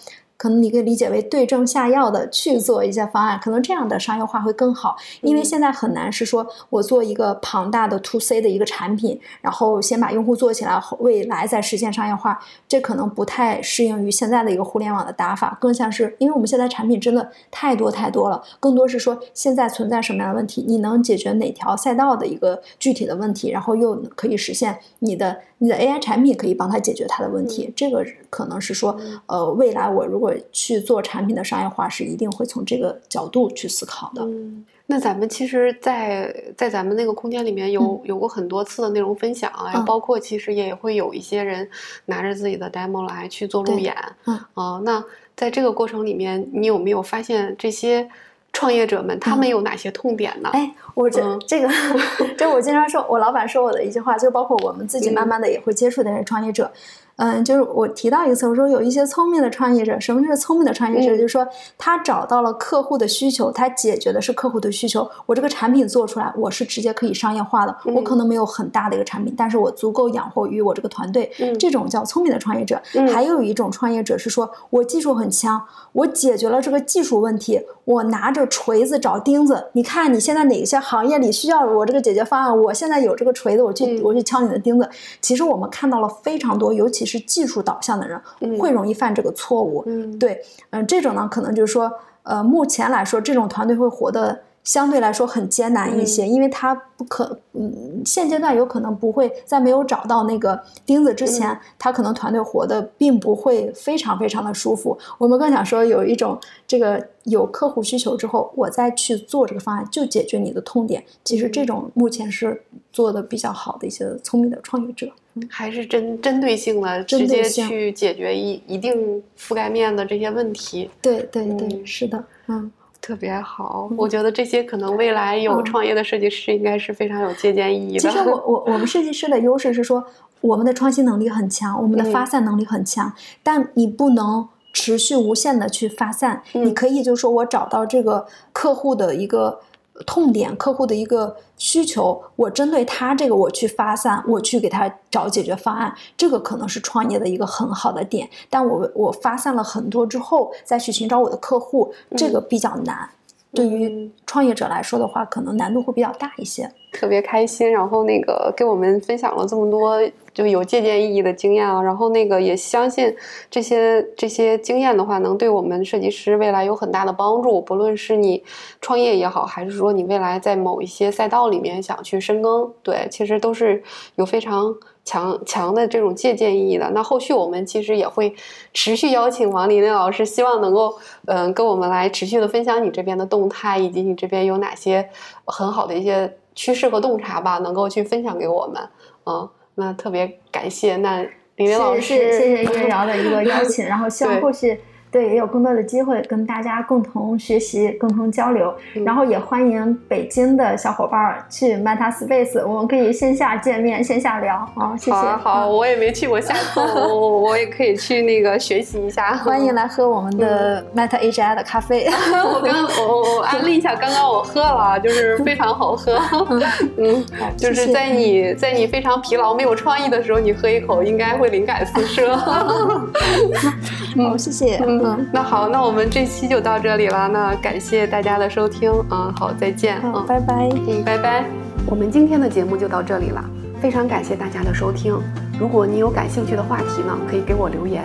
[0.44, 4.94] 可能你可以理解为对症下药的去做一些方案，可能这样的商业化会更好。
[5.22, 12.38] 因为现在很难是说我做一个庞大的 to C 的一个产品，然后先把用户做起来，未来再实现商业化，
[12.68, 34.22] 这可能不太适应于现在的一个互联网的打法，更像是因为我们现在产品真的太多太多了，更多是说现在存在什么样的问题，你能解决哪条赛道的一个具体的问题，然后又可以实现你的你的 AI 产品可以帮他解决他的问题，这个可能是说呃未来我如果去做产品的商业化是一定会从这个角度去思考的。
[34.22, 41.68] 嗯，那咱们其实，在在咱们那个空间里面有有过很多次的内容分享啊，包括其实也会有一些人
[42.06, 43.94] 拿着自己的 demo 来去做路演。
[44.26, 45.02] 嗯啊，那
[45.36, 48.08] 在这个过程里面，你有没有发现这些
[48.52, 50.50] 创业者们他们有哪些痛点呢？
[50.52, 51.68] 哎，我这这个，
[52.38, 56.70] 这我经常说，我老板说我的一句话，就包括我们自己慢慢的也会接触的这些创业者。
[56.74, 57.03] 嗯，
[57.44, 61.16] 就是我提到一次，我说有一些聪明的创业者，什么是聪明的创业者？
[61.16, 61.46] 就是说
[61.78, 65.08] 他找到了客户的需求，他解决的是客户的需求。
[65.26, 67.76] 我这个产品做出来，我是直接可以商业化的。
[67.84, 71.30] 我可能没有很大的一个产品，但是我足够养活于我这个团队。
[71.56, 72.82] 这种叫聪明的创业者。
[73.12, 75.62] 还有一种创业者是说我技术很强，
[75.92, 79.66] 我解决了这个技术问题，我拿着锤子找钉子。
[79.74, 82.62] 你看你现在哪些行业里需要我这个解决方案？
[82.62, 84.88] 我现在有这个锤子，我去我去敲你的钉子。
[85.20, 87.03] 其实我们看到了非常多，尤其。
[87.04, 88.20] 是技术导向的人
[88.58, 89.82] 会容易犯这个错误。
[89.86, 91.92] 嗯，对，嗯，这种呢，可能就是说，
[92.22, 104.98] 呃，目前来说，这种团队会活得相对来说很艰难一些，因为他不可，嗯，现阶段有可能不会在没有找到那个钉子之前，他可能团队活得并不会非常非常的舒服。
[105.18, 111.04] 我们更想说，有一种这个有客户需求之后，我再去做这个方案，就解决你的痛点。
[111.22, 115.08] 其实这种目前是做的比较好的一些聪明的创业者。
[115.50, 120.88] 还是针针对性的，直接去解决一一定覆盖面的这些问题。
[121.02, 122.70] 对对对，是的，嗯，
[123.04, 123.90] 特别好。
[123.98, 127.98] 我觉得这些可能未来有创业的设计师应该是非常有借鉴意义的。
[127.98, 130.02] 其实我 我我们设计师的优势是说，
[130.40, 136.42] 我们的创新能力很强，我们的发散能力很强，但你不能持续无限的去发散。
[136.52, 139.60] 你可以就是说我找到这个客户的一个。
[140.06, 148.28] 痛点客户的一个需求，我针对他这个我去发散，我去给他找解决方案，这个可能是创业的一个很好的点。
[148.50, 153.08] 但我我发散了很多之后，再去寻找我的客户，这个比较难。
[153.54, 156.68] 对于创业者来说的话，可能难度会比较大一些。
[156.92, 160.00] 特别开心，然后那个给我们分享了这么多
[160.32, 163.12] 就有借鉴意义的经验啊，然后那个也相信
[163.50, 167.60] 这些这些经验的话，能对我们设计师未来有很大的帮助。
[167.60, 168.42] 不论是你
[168.80, 173.82] 创业也好，还是说你未来在某一些赛道里面想去深耕，对，其实都是
[174.16, 174.74] 有非常。
[175.04, 178.34] 强强的这种借鉴意义的，那后续我们其实也会
[178.72, 185.06] 持续邀请王琳琳老师，希望能够嗯跟我们来持续的分享你这边的动态，以及你这边有哪些
[185.44, 188.82] 很好的一些趋势和洞察吧，能够去分享给我们。
[189.26, 191.20] 嗯，那特别感谢那
[191.56, 194.80] 琳琳老师，谢谢叶 瑶的一个邀请，然后希望后续。
[195.14, 198.74] 对，也有更多的机会跟大家共同学习、共同交流，
[199.06, 204.96] 然后也欢迎北京的小伙伴去 Meta Space，我们可以线下见面、线下聊啊。
[204.96, 205.12] 谢谢。
[205.12, 209.36] 好，好，我也没去过，下次我我也可以去那个学习一下。
[209.36, 212.06] 欢迎来喝我们的 Meta HI 的咖啡。
[212.44, 216.20] 我刚我我安利一下，刚刚我喝了，就是非常好喝。
[216.98, 217.24] 嗯，
[217.56, 222.34] 就是在你在你非常疲劳、没有创意的时候，你喝一口，应该会灵感四射。
[222.34, 224.82] 好，谢谢。
[225.04, 227.28] 嗯，那好，那我们这期就到这里了。
[227.28, 231.44] 那感谢大家的收听，嗯，好，再见，嗯，拜拜，嗯，拜拜。
[231.86, 233.44] 我们今天的节目就到这里了，
[233.82, 235.14] 非常感谢大家的收听。
[235.60, 238.02] 如果你有感兴趣的话题呢，可以给我留言。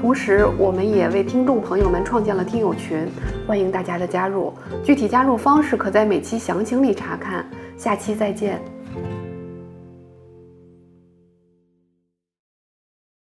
[0.00, 3.06] 同时，我们也为听众朋友们创建了听友群，
[3.46, 4.52] 欢迎大家的加入。
[4.82, 7.44] 具体加入方式可在每期详情里查看。
[7.76, 8.60] 下期再见。